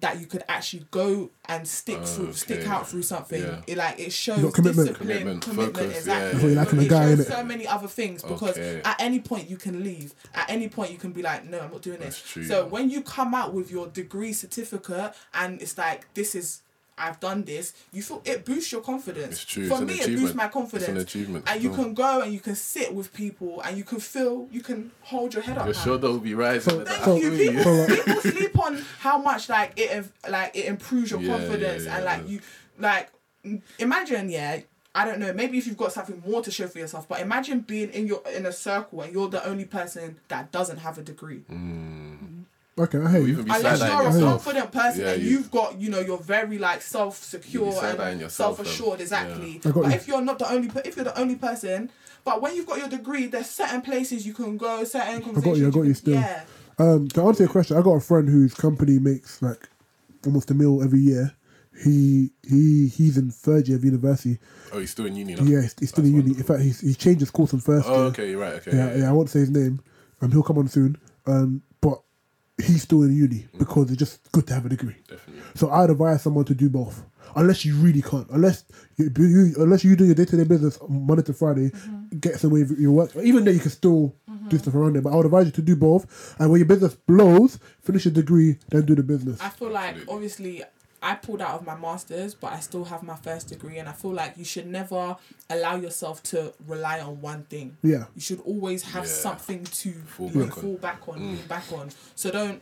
[0.00, 3.42] that you could actually go and stick through, oh, stick out through something.
[3.42, 3.62] Yeah.
[3.66, 4.88] It like it shows got commitment.
[4.88, 6.48] discipline, Commitment, commitment, focus, exactly.
[6.50, 6.54] yeah.
[6.54, 8.82] That's what you like it guy, shows so many other things because Okay.
[8.84, 10.14] at any point you can leave.
[10.34, 12.20] At any point you can be like, no, I'm not doing this.
[12.22, 16.62] True, So when you come out with your degree certificate and it's like this is.
[16.98, 17.74] I've done this.
[17.92, 19.34] You feel it boosts your confidence.
[19.34, 20.88] It's true, For it's an me, it boosts my It's confidence.
[20.88, 24.00] an achievement And you can go and you can sit with people and you can
[24.00, 25.66] feel you can hold your head up.
[25.66, 26.70] Your shoulder will be rising.
[26.72, 27.30] So- Thank so- you.
[27.36, 31.84] People, So, people sleep on how much like it like it improves your Yeah, confidence
[31.84, 32.10] yeah, and yeah.
[32.12, 32.40] like you
[32.78, 33.10] like
[33.78, 34.60] imagine yeah.
[34.94, 35.30] I don't know.
[35.34, 38.22] Maybe if you've got something more to show for yourself, but imagine being in your
[38.34, 41.44] in a circle and you're the only person that doesn't have a degree.
[41.50, 41.56] Mm.
[41.56, 42.40] Mm-hmm.
[42.78, 43.26] Okay, I hear you.
[43.28, 44.44] even Unless you're a yourself.
[44.44, 48.30] confident person Yeah, and you- you've got, you know, you're very like self secure and
[48.30, 49.60] self assured, exactly.
[49.64, 49.94] I got But you.
[49.96, 51.90] if you're not the only, pe- if you're the only person,
[52.24, 55.46] but when you've got your degree, there's certain places you can go, certain conversations.
[55.46, 56.14] I got you, I got you still.
[56.14, 56.42] Yeah.
[56.78, 59.68] Um, to answer your question, I got a friend whose company makes like
[60.26, 61.32] almost a mil every year.
[61.84, 64.38] he he he's in third year of university.
[64.72, 65.42] Oh, he's still in uni now.
[65.44, 66.30] Yeah, he's, he's still in uni.
[66.30, 68.04] In fact, he's he's changed his course in first Oh, year.
[68.06, 68.54] okay, you're right.
[68.54, 68.74] Okay.
[68.74, 69.80] Yeah, yeah, I won't say his name.
[70.22, 70.96] Um, he'll come on soon.
[71.26, 71.75] Um, but
[72.58, 74.96] he's still in uni because it's just good to have a degree.
[75.08, 75.42] Definitely.
[75.54, 77.04] So I'd advise someone to do both,
[77.34, 78.28] unless you really can't.
[78.30, 78.64] Unless
[78.96, 82.18] you, you unless you do your day to day business Monday to Friday, mm-hmm.
[82.18, 83.14] get some way of your work.
[83.16, 84.56] Even then, you can still do mm-hmm.
[84.56, 85.02] stuff around it.
[85.02, 86.36] But I would advise you to do both.
[86.38, 89.40] And when your business blows, finish your degree, then do the business.
[89.40, 90.14] I feel like Absolutely.
[90.14, 90.62] obviously
[91.10, 93.92] I pulled out of my masters, but I still have my first degree, and I
[93.92, 95.16] feel like you should never
[95.48, 97.76] allow yourself to rely on one thing.
[97.82, 98.04] Yeah.
[98.14, 99.10] You should always have Yeah.
[99.10, 100.62] something to Fall you know, back on.
[100.62, 101.90] fall back on, lean back on.
[102.14, 102.60] So don't,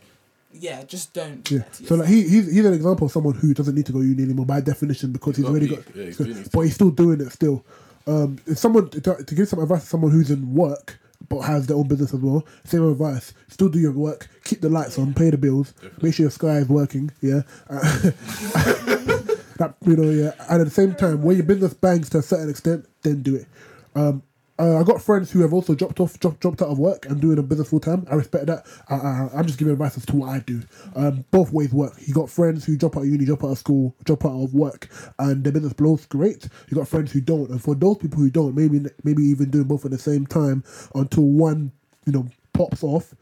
[0.53, 1.49] yeah, just don't.
[1.49, 1.63] Yeah.
[1.71, 4.23] So like he he's, he's an example of someone who doesn't need to go uni
[4.23, 5.85] anymore by definition because he's got already peak.
[5.85, 7.65] got, Yeah, he's doing but he's still doing it still.
[8.07, 10.99] Um, if someone to, to give some advice to someone who's in work
[11.29, 13.33] but has their own business as well, same advice.
[13.47, 16.57] Still do your work, keep the lights on, pay the bills, make sure your sky
[16.57, 17.11] is working.
[17.21, 17.41] Yeah.
[19.57, 20.31] That you know, yeah.
[20.49, 23.35] And at the same time, when your business bangs to a certain extent, then do
[23.35, 23.47] it.
[23.95, 24.23] Um,
[24.57, 27.19] uh, I got friends who have also dropped off, dropped, dropped out of work and
[27.19, 28.07] doing a business full time.
[28.09, 28.65] I respect that.
[28.89, 30.61] I, I, I'm just giving advice as to what I do.
[30.95, 31.93] Um, both ways work.
[32.05, 34.53] You got friends who drop out of uni, drop out of school, drop out of
[34.53, 34.87] work,
[35.19, 36.47] and their business blows great.
[36.69, 39.65] You got friends who don't, and for those people who don't, maybe maybe even doing
[39.65, 41.71] both at the same time until one
[42.05, 43.13] you know pops off.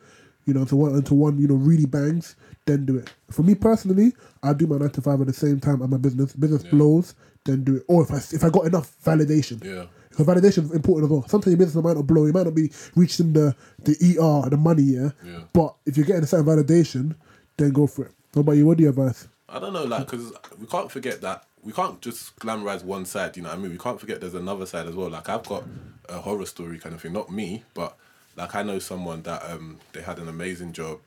[0.45, 3.11] You know, until one until one you know really bangs, then do it.
[3.31, 4.13] For me personally,
[4.43, 6.34] I do my nine to five at the same time at my business.
[6.34, 7.15] Business blows,
[7.45, 7.84] then do it.
[7.88, 9.63] Or if I if I got enough validation.
[9.63, 9.86] Yeah.
[10.16, 11.28] Because validation is important as well.
[11.28, 14.57] Sometimes your business might not blow, you might not be reaching the the ER, the
[14.57, 15.09] money, yeah.
[15.26, 15.39] Yeah.
[15.51, 17.16] But if you're getting a certain validation,
[17.57, 18.11] then go for it.
[18.34, 18.66] What about you?
[18.66, 19.28] What do you advise?
[19.49, 23.38] I don't know, like, because we can't forget that we can't just glamorize one side.
[23.38, 23.72] You know what I mean?
[23.72, 25.09] We can't forget there's another side as well.
[25.09, 25.64] Like I've got
[26.09, 27.14] a horror story kind of thing.
[27.14, 27.97] Not me, but
[28.36, 30.99] like I know someone that um they had an amazing job.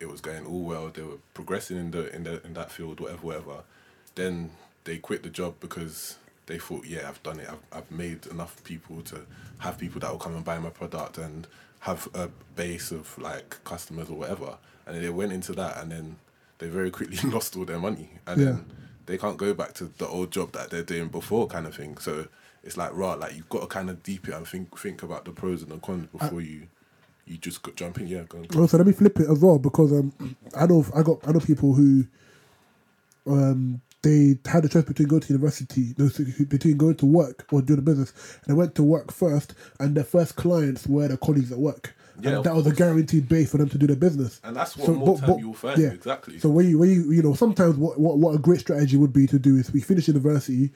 [0.00, 0.88] It was going all well.
[0.88, 3.56] They were progressing in the in the in that field, whatever, whatever.
[4.14, 4.50] Then
[4.84, 6.16] they quit the job because
[6.48, 7.48] they thought, yeah, I've done it.
[7.48, 9.20] I've, I've made enough people to
[9.58, 11.46] have people that will come and buy my product and
[11.80, 14.58] have a base of like customers or whatever.
[14.86, 16.16] And then they went into that, and then
[16.58, 18.46] they very quickly lost all their money, and Yeah.
[18.46, 18.66] then
[19.06, 21.98] they can't go back to the old job that they're doing before, kind of thing.
[21.98, 22.26] So
[22.64, 25.24] it's like right, like you've got to kind of deep it and think think about
[25.26, 26.68] the pros and the cons before you
[27.26, 28.08] you just go, jump in.
[28.08, 28.38] Yeah, go.
[28.38, 28.46] on.
[28.60, 30.12] Also, let me flip it as well because um,
[30.56, 32.06] I know I got I know people who
[33.26, 35.92] um they had a choice between going to university,
[36.44, 38.12] between going to work or doing a business,
[38.44, 41.94] and they went to work first, and their first clients were their colleagues at work.
[42.20, 44.40] Yeah, and that was a guaranteed base for them to do their business.
[44.42, 45.90] And that's what more time you'll find, yeah.
[45.90, 46.38] exactly.
[46.40, 49.12] So when you when you you know sometimes what, what what a great strategy would
[49.12, 50.70] be to do is we finish university,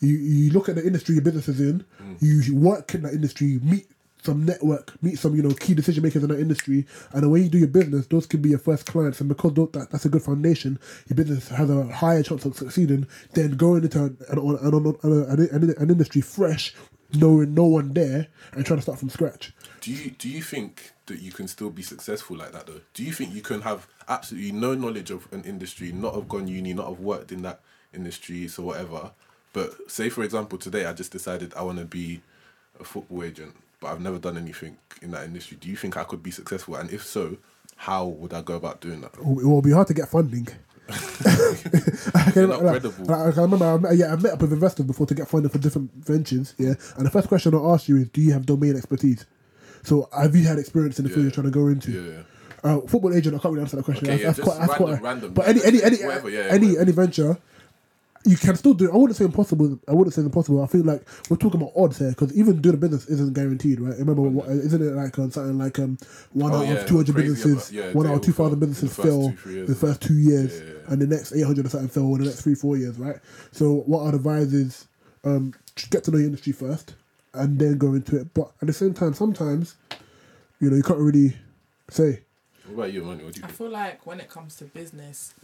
[0.00, 2.16] you you look at the industry your business is in, Mm.
[2.20, 3.86] you work in that industry, meet
[4.22, 7.40] some network, meet some you know key decision makers in that industry, and the way
[7.40, 10.08] you do your business, those can be your first clients, and because that, that's a
[10.08, 15.48] good foundation, your business has a higher chance of succeeding than going into an an,
[15.52, 16.74] an, an, industry fresh,
[17.14, 19.52] knowing no one there, and trying to start from scratch.
[19.80, 22.80] Do you do you think that you can still be successful like that though?
[22.94, 26.48] Do you think you can have absolutely no knowledge of an industry, not have gone
[26.48, 27.60] uni, not have worked in that
[27.94, 29.12] industry, so whatever?
[29.52, 32.22] But say for example today I just decided I want to be
[32.78, 35.56] a football agent, but I've never done anything in that industry.
[35.60, 36.76] Do you think I could be successful?
[36.76, 37.38] And if so,
[37.76, 39.14] how would I go about doing that?
[39.14, 40.46] It will be hard to get funding.
[40.90, 45.06] I can, like, I can remember, I met, yeah, I met up with investors before
[45.06, 46.54] to get funding for different ventures.
[46.58, 49.24] Yeah, and the first question I ask you is, do you have domain expertise?
[49.82, 51.90] So, have you had experience in the field you're trying to go into?
[51.92, 52.22] Yeah.
[52.62, 54.10] Uh, football agent, I can't really answer that question.
[54.10, 55.32] Okay, that's, yeah, that's quite, that's random- quite, random.
[55.32, 57.38] But any, any, any, Whatever, yeah, any, any venture,
[58.24, 58.92] you can still do.
[58.92, 59.78] I wouldn't say impossible.
[59.88, 60.62] I wouldn't say impossible.
[60.62, 63.80] I feel like we're talking about odds here because even doing a business isn't guaranteed,
[63.80, 63.96] right?
[63.98, 65.96] Remember, what, isn't it like um, something like um,
[66.32, 68.20] one Oh, out yeah, of two hundred crazy businesses, about- yeah, one out of all
[68.20, 69.80] two fail in the businesses first fail two, years, the yeah.
[69.80, 70.92] first two years, Yeah, yeah, yeah.
[70.92, 73.16] and the next eight hundred or something fail in the next three four years, right?
[73.52, 74.86] So what I'd advise is
[75.24, 75.54] um,
[75.90, 76.94] get to know your industry first,
[77.32, 78.34] and then go into it.
[78.34, 79.76] But at the same time, sometimes
[80.60, 81.36] you know you can't really
[81.88, 82.20] say.
[82.66, 83.24] What about you, Money?
[83.24, 83.56] What do you I think?
[83.58, 85.34] feel like when it comes to business,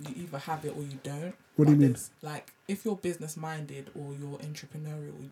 [0.00, 1.34] you either have it or you don't.
[1.56, 1.96] What do you mean?
[2.22, 5.30] Like, if you're business minded or you're entrepreneurial, you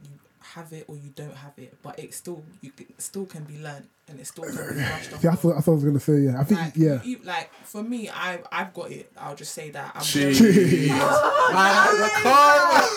[0.54, 1.74] have it or you don't have it.
[1.82, 5.12] But it still, you c- still can be learned and it still can be brushed
[5.14, 5.24] off.
[5.24, 6.40] Yeah, I thought, I thought I was gonna say yeah.
[6.40, 7.02] I think like, yeah.
[7.02, 9.10] you- like for me, I I've got it.
[9.18, 9.92] I'll just say that.
[9.96, 10.38] I'm Jeez.
[10.38, 12.88] very- Man, the karma.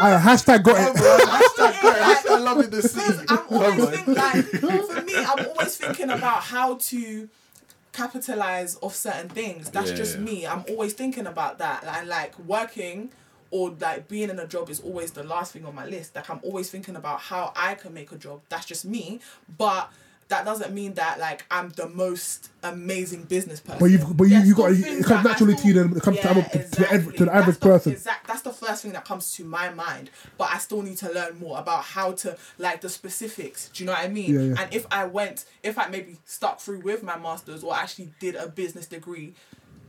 [0.00, 1.00] I hashtag got it.
[2.30, 2.70] I love it.
[2.70, 3.24] The Because.
[3.28, 3.92] I'm always Come on.
[3.92, 4.44] think, like
[4.88, 7.28] for me, I'm always thinking about how to
[7.94, 9.70] capitalize off certain things.
[9.70, 10.24] That's Yeah, just yeah.
[10.24, 10.46] me.
[10.46, 11.84] I'm always thinking about that.
[11.84, 13.10] And like working
[13.50, 16.14] or like being in a job is always the last thing on my list.
[16.16, 18.40] Like I'm always thinking about how I can make a job.
[18.48, 19.20] That's just me.
[19.56, 19.90] But
[20.28, 23.78] that doesn't mean that like I'm the most amazing business person.
[23.78, 26.18] But you've- but you- There's you got- it comes naturally to you then it comes
[26.20, 27.92] to average- to the to the average That's person.
[27.92, 28.26] Exact.
[28.26, 30.10] That's the first thing that comes to my mind.
[30.38, 33.68] But I still need to learn more about how to like the specifics.
[33.68, 34.34] Do you know what I mean?
[34.34, 34.62] Yeah, yeah.
[34.62, 38.34] And if I went, if I maybe stuck through with my masters or actually did
[38.34, 39.34] a business degree,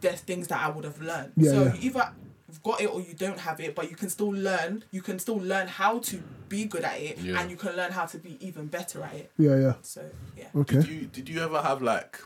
[0.02, 1.32] there's things that I would have learned.
[1.38, 1.76] Yeah, so yeah.
[1.80, 2.10] either
[2.56, 4.84] you've got it or you don't have it, but you can still learn.
[4.92, 7.40] You can still learn how to be good at it, Yeah.
[7.42, 9.32] and you can learn how to be even better at it.
[9.38, 9.74] Yeah, yeah.
[9.82, 10.46] So yeah.
[10.56, 10.78] Okay.
[10.78, 12.20] Did you did you ever have like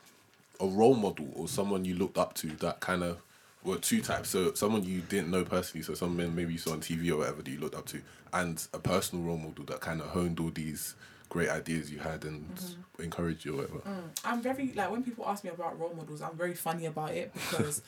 [0.60, 3.18] a role model or someone you looked up to that kind of
[3.64, 6.82] well two types so someone you didn't know personally so someone maybe you saw on
[6.82, 8.02] TV or whatever that you looked up to
[8.34, 10.96] and a personal role model that kind of honed all these
[11.30, 13.04] great ideas you had and mm-hmm.
[13.04, 13.80] encourage you or whatever.
[13.80, 14.20] Mm.
[14.26, 17.34] I'm very like when people ask me about role models, I'm very funny about it
[17.34, 17.82] because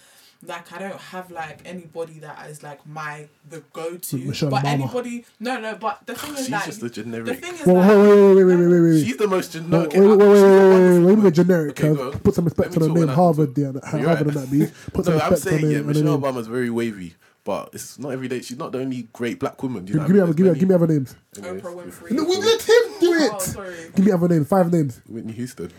[0.44, 4.28] like I don't have like anybody that is like my the go to.
[4.28, 4.68] But Mama.
[4.68, 5.76] anybody, no, no.
[5.76, 7.26] But the thing is, she's like, just the generic.
[7.26, 9.92] The thing is, like, wait, wait, wait, wait, wait, She's the most generic.
[9.94, 11.72] Wait, wait, wait, wait, wait, wait, wait, generic.
[11.72, 12.12] Okay, go.
[12.12, 13.54] put some respect on the name Harvard.
[13.56, 14.22] There, Harvard right.
[14.22, 14.68] and that be.
[14.94, 18.42] Put some respect I'm saying Michelle Obama's very wavy but it's not every day.
[18.42, 19.86] She's not the only great black woman.
[19.86, 20.36] Do you Give know give me other, mean?
[20.36, 21.16] give me, There's give me other names.
[21.42, 21.60] many.
[21.62, 22.12] Oprah Winfrey.
[22.12, 23.42] No, we let him do Oh it.
[23.42, 23.76] sorry.
[23.96, 24.48] Give me other names.
[24.48, 25.02] Five names.
[25.08, 25.72] Whitney Houston.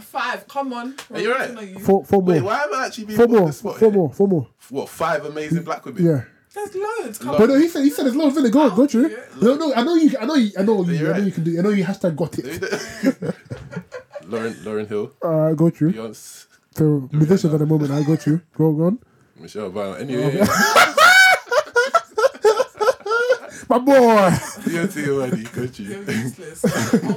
[0.00, 0.94] Five, come on.
[1.12, 1.68] Are you We're right?
[1.68, 1.78] you.
[1.80, 2.50] Four, four Wait, more.
[2.50, 3.48] why am I actually being Four put on more.
[3.48, 3.98] the spot Four here?
[3.98, 4.12] more.
[4.12, 4.48] Four more.
[4.70, 6.04] What five amazing black women?
[6.04, 6.22] Yeah.
[6.54, 7.18] There's loads.
[7.18, 7.38] Come Look.
[7.40, 8.30] But no, he said he said it's low.
[8.30, 9.08] Go, go, go through.
[9.10, 9.16] Yeah.
[9.42, 10.16] No, no, I know you.
[10.18, 10.50] I know you.
[10.58, 10.92] I know you.
[10.94, 11.54] You're I know you can do.
[11.54, 11.58] it.
[11.58, 12.44] I know you hashtag got it.
[14.22, 15.92] Lauryn, Lauryn Hill, Uh, go through.
[15.92, 16.46] Beyonce,
[16.76, 18.40] So musicians at the moment, I go through.
[18.56, 18.98] Go go on.
[19.40, 20.00] Michelle Obama.
[20.00, 20.38] Anyway,
[23.68, 24.30] My boy.
[24.64, 25.42] Beyonce already.
[25.44, 26.12] Got You're you.
[26.12, 26.64] useless.
[26.64, 26.68] oh,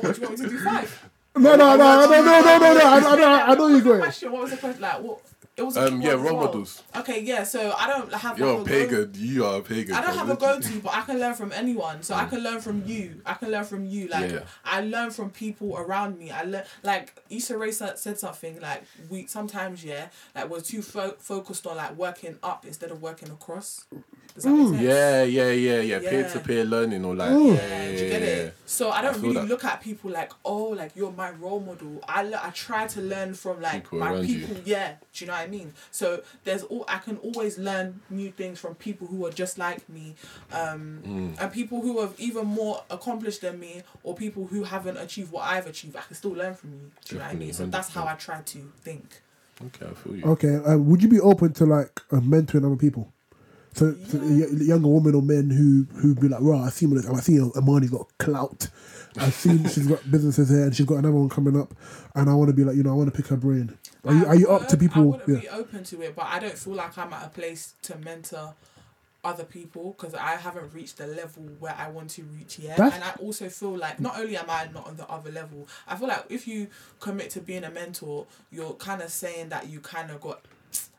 [0.01, 1.09] what, do you want me to do five?
[1.37, 2.79] No, no, no, no, no, no, no, no.
[2.81, 4.01] I, I, know, I know What you was the going.
[4.01, 4.31] question?
[4.33, 4.81] What was the question?
[4.81, 5.21] Like what?
[5.57, 6.81] It was a Um, yeah, role models.
[6.95, 7.43] Okay, yeah.
[7.43, 8.39] So I don't have.
[8.39, 9.11] You're like a go- pagan.
[9.15, 9.93] You are a pagan.
[9.93, 12.01] I don't have a go-to, but I can learn from anyone.
[12.03, 13.21] So I can learn from you.
[13.25, 14.07] I can learn from you.
[14.07, 14.43] Like Yeah.
[14.63, 16.31] I learn from people around me.
[16.31, 20.81] I learn like Issa Rae said, said something like we sometimes yeah like we're too
[20.81, 23.85] fo- focused on like working up instead of working across.
[24.33, 24.81] Does that make sense?
[24.81, 25.99] Yeah, yeah, yeah, yeah.
[25.99, 26.09] Yeah.
[26.09, 27.31] Peer to peer learning or like.
[27.31, 27.53] Ooh.
[27.53, 28.53] Yeah, Yeah, yeah, do you get it?
[28.65, 29.47] So I don't feel really that.
[29.49, 32.01] look at people like, oh, like you're my role model.
[32.07, 34.39] I le- I try to learn from like People my around you.
[34.47, 34.57] people.
[34.63, 35.73] Yeah, do you know what I mean?
[35.91, 39.87] So there's all I can always learn new things from people who are just like
[39.89, 40.15] me,
[40.53, 41.41] um, Mm.
[41.41, 45.43] and people who have even more accomplished than me, or people who haven't achieved what
[45.43, 45.95] I've achieved.
[45.97, 46.91] I can still learn from you.
[47.05, 47.53] Do you know what I mean?
[47.53, 49.21] So Definitely, that's how I try to think.
[49.65, 50.23] Okay, I feel you.
[50.23, 53.11] Okay, uh, would you be open to like uh, mentoring other people?
[53.73, 56.85] So, so a y- younger women or men who who be like, "Right, I see,
[56.87, 58.67] I see Amani's got clout.
[59.17, 61.73] I see she's got businesses here, and she's got another one coming up,
[62.15, 63.77] and I want to be like, you know, I want to pick her brain.
[64.05, 65.03] Are you are you up would- to I people?
[65.11, 67.73] wouldn't Yeah, be open to it, but I don't feel like I'm at a place
[67.83, 68.55] to mentor
[69.23, 72.77] other people because I haven't reached the level where I want to reach yet.
[72.77, 75.67] That's- and I also feel like not only am I not on the other level,
[75.87, 76.67] I feel like if you
[76.99, 80.41] commit to being a mentor, you're kind of saying that you kind of got.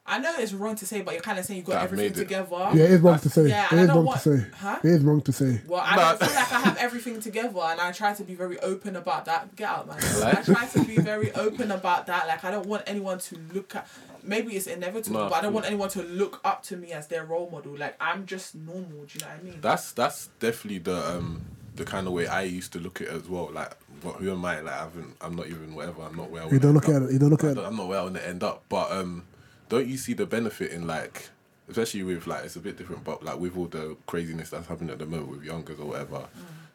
[0.05, 1.93] I know it's wrong to say, but you're kind of saying you got That I've
[1.93, 2.49] everything together.
[2.75, 3.49] yeah, it is wrong to say.
[3.49, 4.47] Yeah, it and I don't wrong want- to say.
[4.57, 4.79] Huh?
[4.83, 5.61] It is wrong to say.
[5.67, 6.09] Well, I Nah.
[6.15, 9.27] don't feel like I have everything together, and I try to be very open about
[9.27, 9.55] that.
[9.55, 9.99] Get out, man.
[10.21, 10.39] Like?
[10.39, 12.27] I try to be very open about that.
[12.27, 13.87] Like, I don't want anyone to look at.
[14.25, 17.07] Maybe it's inevitable, Nah, but I don't want anyone to look up to me as
[17.07, 17.77] their role model.
[17.77, 19.05] Like, I'm just normal.
[19.07, 19.59] Do you know what I mean?
[19.61, 21.43] That's that's definitely the um
[21.77, 23.51] the kind of way I used to look at it as well.
[23.53, 23.73] Like,
[24.03, 24.61] what who am I?
[24.61, 25.17] Like, I haven't.
[25.21, 26.03] I'm not even whatever.
[26.03, 26.43] I'm not where.
[26.43, 27.13] I You don't look at it.
[27.13, 27.65] You don't look at it.
[27.65, 28.65] I'm not where I want to end up.
[28.69, 29.25] But um,
[29.73, 31.31] don't you see the benefit in like,
[31.69, 34.91] especially with like it's a bit different, but like with all the craziness that's happening
[34.91, 36.29] at the moment with youngers or whatever, Mm.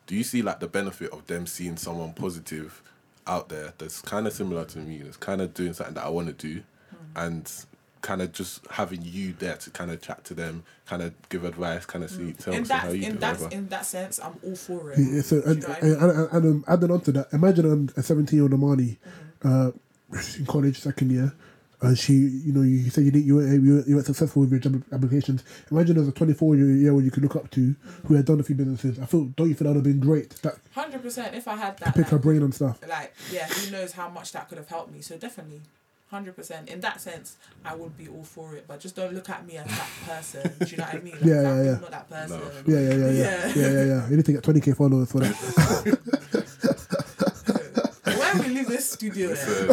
[0.08, 2.82] do you see like the benefit of them seeing someone positive
[3.28, 6.10] out there that's kind of similar to me, that's kind of doing something that I
[6.10, 7.26] want to do, Mm.
[7.28, 7.52] and
[8.02, 11.44] kind of just having you there to kind of chat to them, kind of give
[11.44, 13.54] advice, kind of see tell in that how you in do that whatever.
[13.56, 14.98] in that sense, I'm all for it.
[15.00, 16.10] Yeah, so, Do you and, know what I and, mean?
[16.10, 18.98] and, and um, adding on to that, imagine um, a 17 year old Amani
[19.44, 19.72] uh,
[20.40, 21.34] in college, second year,
[21.82, 24.42] and she, you know, you said you didn't, you weren't, you weren't, you weren't successful
[24.42, 25.44] with your job applications.
[25.70, 27.76] Imagine there's a 24 year old you could look up to
[28.06, 29.00] who had done a few businesses.
[29.00, 30.32] I feel, don't you feel that would have been great?
[30.42, 31.36] That Hundred percent.
[31.36, 32.80] If I had that, pick like, her brain and stuff.
[32.88, 35.02] like yeah, who knows how much that could have helped me.
[35.02, 35.62] So definitely.
[36.10, 36.70] Hundred percent.
[36.70, 39.58] In that sense, I would be all for it, but just don't look at me
[39.58, 40.54] as that person.
[40.60, 41.14] Do you know what I mean?
[41.20, 41.72] Like, Yeah, yeah, I'm yeah.
[41.74, 42.40] Not that person.
[42.40, 42.52] No.
[42.66, 43.48] Yeah, yeah, yeah, yeah, Yeah.
[43.56, 44.10] yeah, yeah, yeah.
[44.10, 46.00] You need to get 20k followers for that.
[48.40, 49.34] Where we leave this studio?
[49.36, 49.68] So,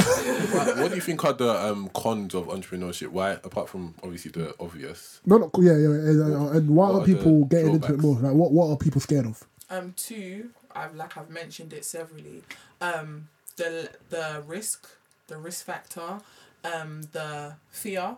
[0.57, 3.09] what, what do you think are the um, cons of entrepreneurship?
[3.09, 5.89] Why, apart from obviously the obvious, No, not yeah, yeah.
[5.89, 8.17] And, uh, and why What are are the people getting into it more?
[8.17, 9.43] Like, what what are people scared of?
[9.71, 12.43] Um, two, I've like I've mentioned it severally.
[12.81, 14.89] Um, the the risk,
[15.29, 16.21] the risk factor,
[16.65, 18.17] um, the fear.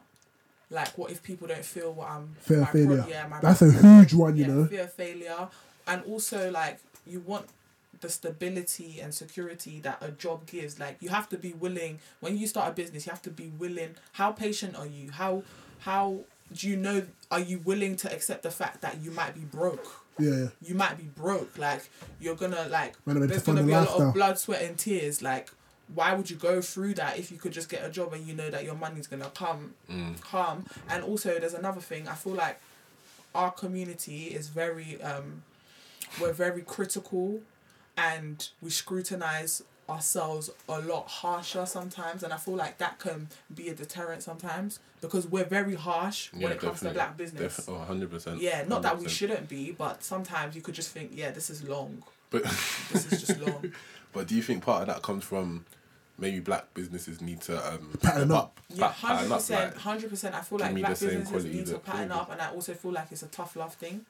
[0.69, 2.35] Like, what if people don't feel what I'm?
[2.41, 3.07] Fear my of failure.
[3.09, 4.65] yeah, my That's a huge one, you yeah, know.
[4.67, 5.49] fear of failure,
[5.87, 7.47] and also like you want
[8.01, 10.79] the stability and security that a job gives.
[10.79, 13.07] Like you have to be willing when you start a business.
[13.07, 13.97] You have to be willing.
[14.13, 15.11] How patient are you?
[15.11, 15.43] How
[15.81, 16.21] how
[16.53, 17.03] do you know?
[17.31, 20.03] Are you willing to accept the fact that you might be broke?
[20.19, 20.49] Yeah, yeah.
[20.63, 21.59] You might be broke.
[21.59, 21.89] Like
[22.21, 22.95] you're gonna like.
[23.07, 25.23] Man, to there's gonna be a lot of blood, sweat, and tears.
[25.23, 25.51] Like
[25.95, 28.35] why would you go through that if you could just get a job and you
[28.35, 29.73] know that your money's gonna come
[30.21, 32.61] come and also there's another thing i feel like
[33.35, 35.43] our community is very um
[36.21, 37.41] we're very critical
[37.97, 43.69] and we scrutinize ourselves a lot harsher sometimes and i feel like that can be
[43.69, 47.87] a deterrent sometimes because we're very harsh when it comes to black business Def- oh,
[47.89, 48.41] 100%.
[48.41, 51.63] yeah not that we shouldn't be but sometimes you could just think yeah this is
[51.63, 52.43] long But
[52.93, 53.73] this is just long
[54.13, 55.65] but do you think part of that comes from
[56.19, 58.59] maybe black businesses need to um Pattern up.
[58.71, 60.35] Yeah, hundred percent, hundred percent.
[60.35, 63.23] I feel like black businesses need to pattern up, and I also feel like it's
[63.23, 64.05] a tough love thing.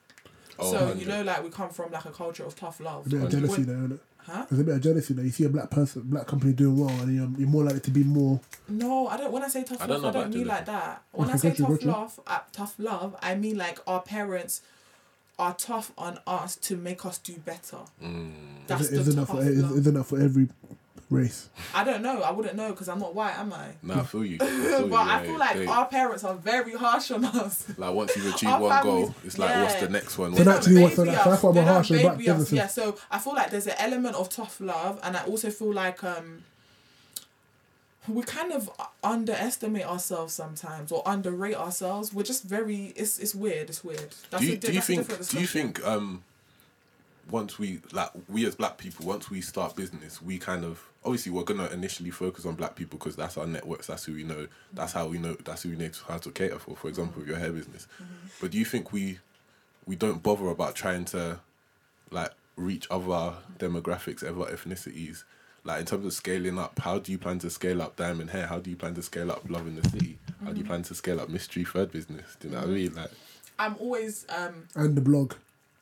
[0.59, 0.99] Oh, so 100.
[1.01, 3.05] you know, like we come from like a culture of tough love.
[3.07, 3.99] A bit of jealousy When- there, isn't it?
[4.19, 4.45] Huh?
[4.49, 5.23] There's a bit of jealousy there.
[5.23, 7.91] You see a black person, black company doing well, and you're, you're more likely to
[7.91, 8.41] be more.
[8.67, 9.31] No, I don't.
[9.31, 10.49] When I say tough I don't love, I don't mean jealousy.
[10.49, 11.01] like that.
[11.13, 11.87] When I say gotcha, tough gotcha.
[11.87, 14.61] love, uh, tough love, I mean like our parents
[15.39, 17.77] are tough on us to make us do better.
[18.03, 18.31] Mm.
[18.67, 19.77] That's Is- the isn't, that tough for, is, love.
[19.77, 20.49] isn't that for every
[21.09, 21.49] race?
[21.73, 22.21] I don't know.
[22.21, 23.67] I wouldn't know because I'm not white, am I?
[23.81, 24.37] Nah, I feel you.
[24.41, 27.65] I feel you, but I feel like they- our parents are very harsh on us.
[27.77, 30.31] like once you've achieved our one families- goal, it's like what's the next one?
[30.33, 31.25] So They that- don't actually what's baby the- us.
[31.25, 32.53] that's why we're harsh on black baby businesses.
[32.53, 35.73] Yeah, so I feel like there's an element of tough love, and I also feel
[35.73, 36.43] like um,
[38.07, 38.69] we kind of
[39.03, 42.13] underestimate ourselves sometimes or underrate ourselves.
[42.13, 42.93] We're just very.
[42.95, 43.69] It's it's weird.
[43.69, 44.13] It's weird.
[44.29, 46.23] That's do you, a, do you that's a think do you think um
[47.29, 51.31] once we like we as black people once we start business we kind of obviously
[51.31, 54.47] we're gonna initially focus on black people because that's our networks that's who we know
[54.73, 57.27] that's how we know that's who we know how to cater for for example with
[57.27, 57.87] your hair business.
[57.95, 58.27] Mm-hmm.
[58.41, 59.19] But do you think we
[59.85, 61.39] we don't bother about trying to
[62.11, 65.23] like reach other demographics other ethnicities?
[65.63, 68.47] Like in terms of scaling up how do you plan to scale up diamond hair?
[68.47, 70.17] How do you plan to scale up love in the city?
[70.43, 70.67] How do you mm-hmm.
[70.67, 72.37] plan to scale up mystery third business?
[72.39, 72.75] Do you know what i mm-hmm.
[72.75, 72.95] mean?
[72.95, 73.11] Like
[73.59, 75.33] I'm always um And the blog.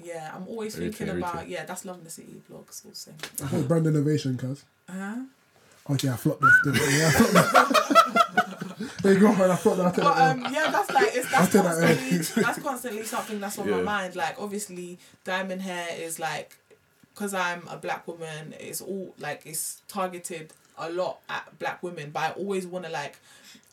[0.04, 0.32] Yeah.
[0.36, 1.54] I'm always Everything, thinking about everything.
[1.54, 1.66] yeah.
[1.66, 3.12] That's love in the city blogs also.
[3.43, 4.64] I thought brand innovation, cuz.
[4.89, 5.16] Uh-huh.
[5.88, 6.76] Okay, I flopped that still.
[6.76, 8.76] Yeah, I flopped that.
[9.04, 9.52] there you go, man.
[9.52, 9.86] I flopped that.
[9.88, 13.04] I take But that, um, yeah, that's like it's that's take that, constantly that's constantly
[13.04, 14.16] something that's on my mind.
[14.16, 16.58] Like obviously, diamond hair is like,
[17.14, 22.10] because I'm a black woman, it's all like it's targeted a lot at black women.
[22.12, 23.18] But I always want to like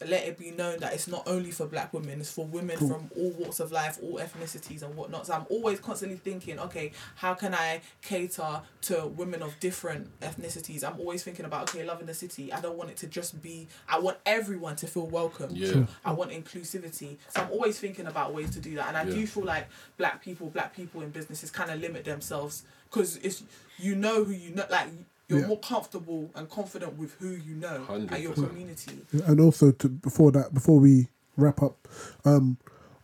[0.09, 2.89] let it be known that it's not only for black women; it's for women Cool.
[2.89, 5.27] from all walks of life, all ethnicities and whatnot.
[5.27, 10.85] So I'm always constantly thinking, okay, how can I cater to women of different ethnicities?
[10.85, 12.53] I'm always thinking about okay, love in the city.
[12.53, 13.69] I don't want it to just be.
[13.89, 15.51] I want everyone to feel welcome.
[15.53, 15.87] Yeah.
[16.05, 17.19] I want inclusivity.
[17.29, 18.89] So I'm always thinking about ways to do that.
[18.89, 19.15] And I Yeah.
[19.15, 23.43] do feel like black people, black people in businesses kind of limit themselves because it's
[23.79, 24.89] you know who you know, like
[25.33, 25.49] you're Yeah.
[25.49, 28.49] more comfortable and confident with who you know and your 100%.
[28.49, 28.99] community.
[29.27, 31.89] and also to before that, before we wrap up,
[32.25, 32.57] um,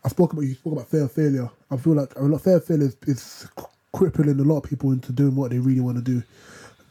[0.03, 1.49] I spoke about you spoke about fear of failure.
[1.71, 3.47] I feel like a lot fear of failure is, is
[3.93, 6.23] crippling a lot of people into doing what they really want to do.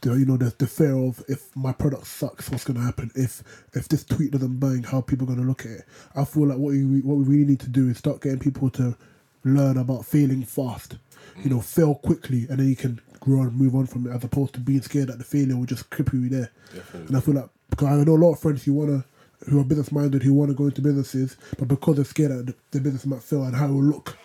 [0.01, 3.11] The, you know, there's the fear of if my product sucks, what's going to happen?
[3.15, 5.85] If if this tweet doesn't bang, how people going to look at it?
[6.15, 8.69] I feel like what we what we really need to do is start getting people
[8.71, 8.95] to
[9.43, 10.97] learn about failing fast.
[11.43, 14.23] You know, fail quickly, and then you can grow and move on from it, as
[14.23, 16.51] opposed to being scared that the failure will just cripple you there.
[16.73, 17.07] Definitely.
[17.07, 19.05] And I feel like because I know a lot of friends who wanna
[19.47, 22.55] who are business minded who wanna go into businesses, but because they're scared that the,
[22.71, 24.17] the business might fail and how it will look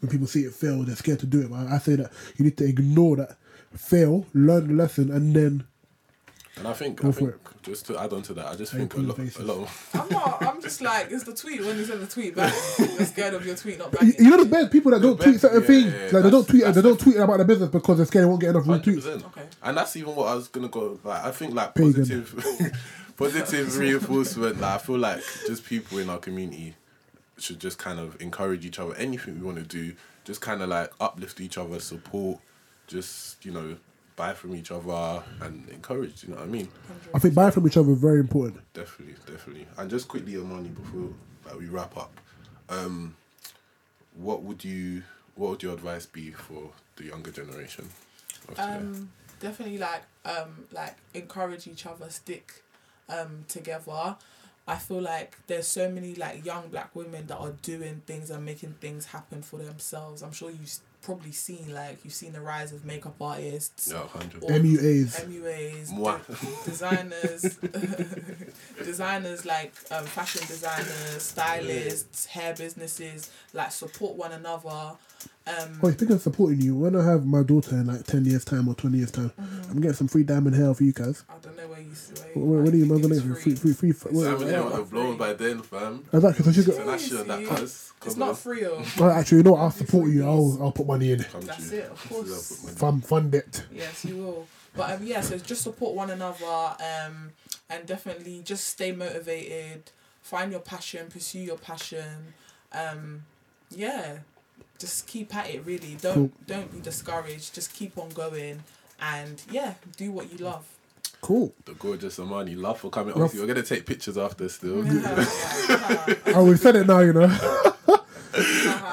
[0.00, 1.50] when people see it fail, they're scared to do it.
[1.50, 3.36] But I say that you need to ignore that,
[3.74, 5.64] fail, learn the lesson, and then
[6.56, 7.40] And I think, Go I think it.
[7.64, 9.36] just to add on to that, I just How think a put lot, faces.
[9.38, 10.42] a lot of, I'm not.
[10.42, 12.54] I'm just like it's the tweet when you send the tweet back.
[12.78, 15.24] You're scared of your tweet not you, you know the best people that don't The
[15.24, 17.44] tweet certain yeah, things, yeah, yeah, like they don't tweet, they don't tweet about the
[17.44, 19.04] business because they're scared they won't get enough retweets.
[19.06, 19.42] Okay.
[19.64, 21.00] And that's even what I was gonna go.
[21.02, 21.92] Like I think like Pagan.
[21.92, 22.72] positive,
[23.16, 24.60] positive reinforcement.
[24.60, 26.74] Like I feel like just people in our community
[27.38, 28.94] should just kind of encourage each other.
[28.94, 29.94] Anything we want to do,
[30.24, 32.38] just kind of like uplift each other, support,
[32.86, 33.76] just you know,
[34.16, 36.22] buy from each other and encourage.
[36.24, 36.68] You know what I mean?
[37.14, 38.60] I think buying from each other is very important.
[38.72, 39.66] Definitely, definitely.
[39.76, 41.10] And just quickly, Amani, before
[41.46, 42.12] like, we wrap up,
[42.68, 43.16] um,
[44.14, 45.02] what would you,
[45.34, 47.88] what would your advice be for the younger generation?
[48.58, 49.10] um
[49.40, 52.62] definitely like um like encourage each other stick
[53.08, 54.16] um together
[54.66, 58.44] i feel like there's so many like young black women that are doing things and
[58.44, 62.72] making things happen for themselves i'm sure you've probably seen like you've seen the rise
[62.72, 64.42] of makeup artists, Yeah, hundred.
[64.42, 65.20] Or- MUAs.
[65.26, 65.90] MUAs,
[66.64, 67.42] de- designers,
[68.84, 74.96] designers like um, fashion designers, stylists, hair businesses, like support one another.
[75.46, 78.44] Um, Oh, speaking of supporting you, when I have my daughter in like 10 years'
[78.46, 79.70] time or 20 years' time, Mm-hmm.
[79.70, 81.24] I'm getting some free diamond hair for you guys.
[81.28, 82.14] I don't know where you see.
[82.34, 83.00] What, what do you, man?
[83.02, 86.04] think Free, free, free, free, free, Simon what- Hill would have blown by then, fam.
[86.12, 86.76] Exactly, so she's got.
[86.76, 87.46] International, that See?
[87.46, 87.92] cuz.
[88.06, 88.82] It's not free, oh.
[88.98, 89.60] Well, actually, you know what?
[89.60, 90.24] I'll support you.
[90.24, 91.22] I'll, I'll put money in.
[91.24, 92.28] Come That's it, of course.
[92.28, 93.64] how I put my- Fund, fund it.
[93.72, 94.46] Yes, you will.
[94.76, 97.30] But um, yeah, so just support one another um,
[97.70, 99.90] and definitely just stay motivated,
[100.22, 102.34] find your passion, pursue your passion.
[102.72, 103.22] Um,
[103.70, 104.18] yeah,
[104.78, 105.64] just keep at it.
[105.64, 106.30] Really, don't Cool.
[106.48, 107.54] don't be discouraged.
[107.54, 108.64] Just keep on going,
[109.00, 110.66] and yeah, do what you love.
[111.20, 111.54] Cool.
[111.64, 113.14] The gorgeous Amani, love for coming.
[113.14, 114.82] Obviously, we're gonna take pictures after still.
[116.36, 117.28] Oh, we said it now, you know.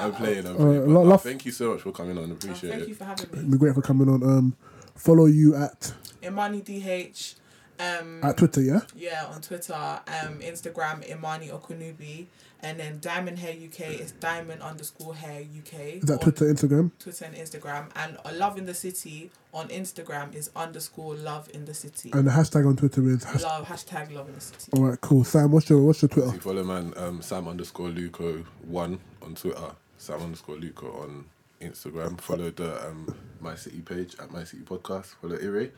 [0.04, 0.46] I'm playing.
[0.46, 0.94] I'm Uh, playing.
[0.94, 2.30] but love- thank you so much for coming on.
[2.30, 2.88] Oh, Appreciate thank it.
[2.88, 4.22] you for having It'd me, be great for coming on.
[4.22, 4.56] Um,
[4.94, 5.92] follow you at
[6.24, 7.36] Amani DH.
[7.80, 8.80] Um, at Twitter, yeah.
[8.94, 12.26] Yeah, on Twitter, um, Instagram, Imani Okunubi,
[12.60, 15.94] and then Diamond Hair UK is Diamond underscore Hair UK.
[15.96, 16.92] Is that Twitter, Instagram?
[17.00, 21.64] Twitter and Instagram, and uh, Love in the City on Instagram is underscore Love in
[21.64, 22.10] the City.
[22.12, 23.24] And the hashtag on Twitter is.
[23.24, 23.42] Hashtag.
[23.42, 24.70] Love hashtag Love in the City.
[24.74, 25.24] All right, cool.
[25.24, 26.30] Sam, what's your what's your Twitter?
[26.34, 29.72] You follow man um, Sam underscore Luco one on Twitter.
[30.02, 31.26] Sam underscore Luca on
[31.60, 32.20] Instagram.
[32.20, 35.14] Follow the um, My City page at My City Podcast.
[35.22, 35.70] Follow Ire.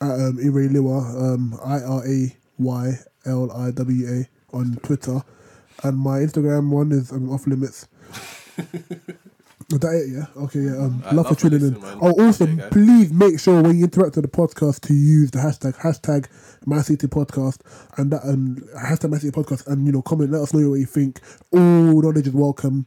[0.00, 2.92] At um, Iray Liwa, um, I R A Y
[3.24, 5.22] L I W A on Twitter,
[5.84, 7.86] and my Instagram one is um, off limits.
[9.68, 10.08] Is that it?
[10.14, 10.42] Yeah.
[10.44, 10.60] Okay.
[10.60, 10.76] Yeah.
[10.78, 11.76] Um, love for love for tuning in.
[12.00, 15.38] Oh, also, Okay, please make sure when you interact with the podcast to use the
[15.40, 16.28] hashtag hashtag
[16.66, 17.58] My City Podcast
[17.98, 20.30] and that um hashtag My City Podcast and you know comment.
[20.30, 21.20] Let us know what you think.
[21.52, 21.60] All
[22.00, 22.86] knowledge is welcome.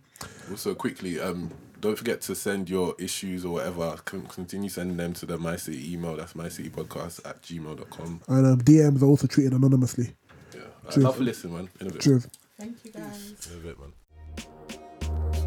[0.49, 1.51] Also, quickly, um,
[1.81, 3.97] don't forget to send your issues or whatever.
[4.05, 6.15] Con- continue sending them to the My City email.
[6.15, 8.21] That's mycitypodcast at gmail.com.
[8.29, 10.15] And um, DMs are also treated anonymously.
[10.55, 10.61] Yeah.
[10.91, 11.03] Cheers.
[11.03, 11.69] love for listening, man.
[11.81, 12.01] In a bit.
[12.01, 12.27] Cheers.
[12.57, 13.47] Thank you guys.
[13.51, 15.45] In a bit, man.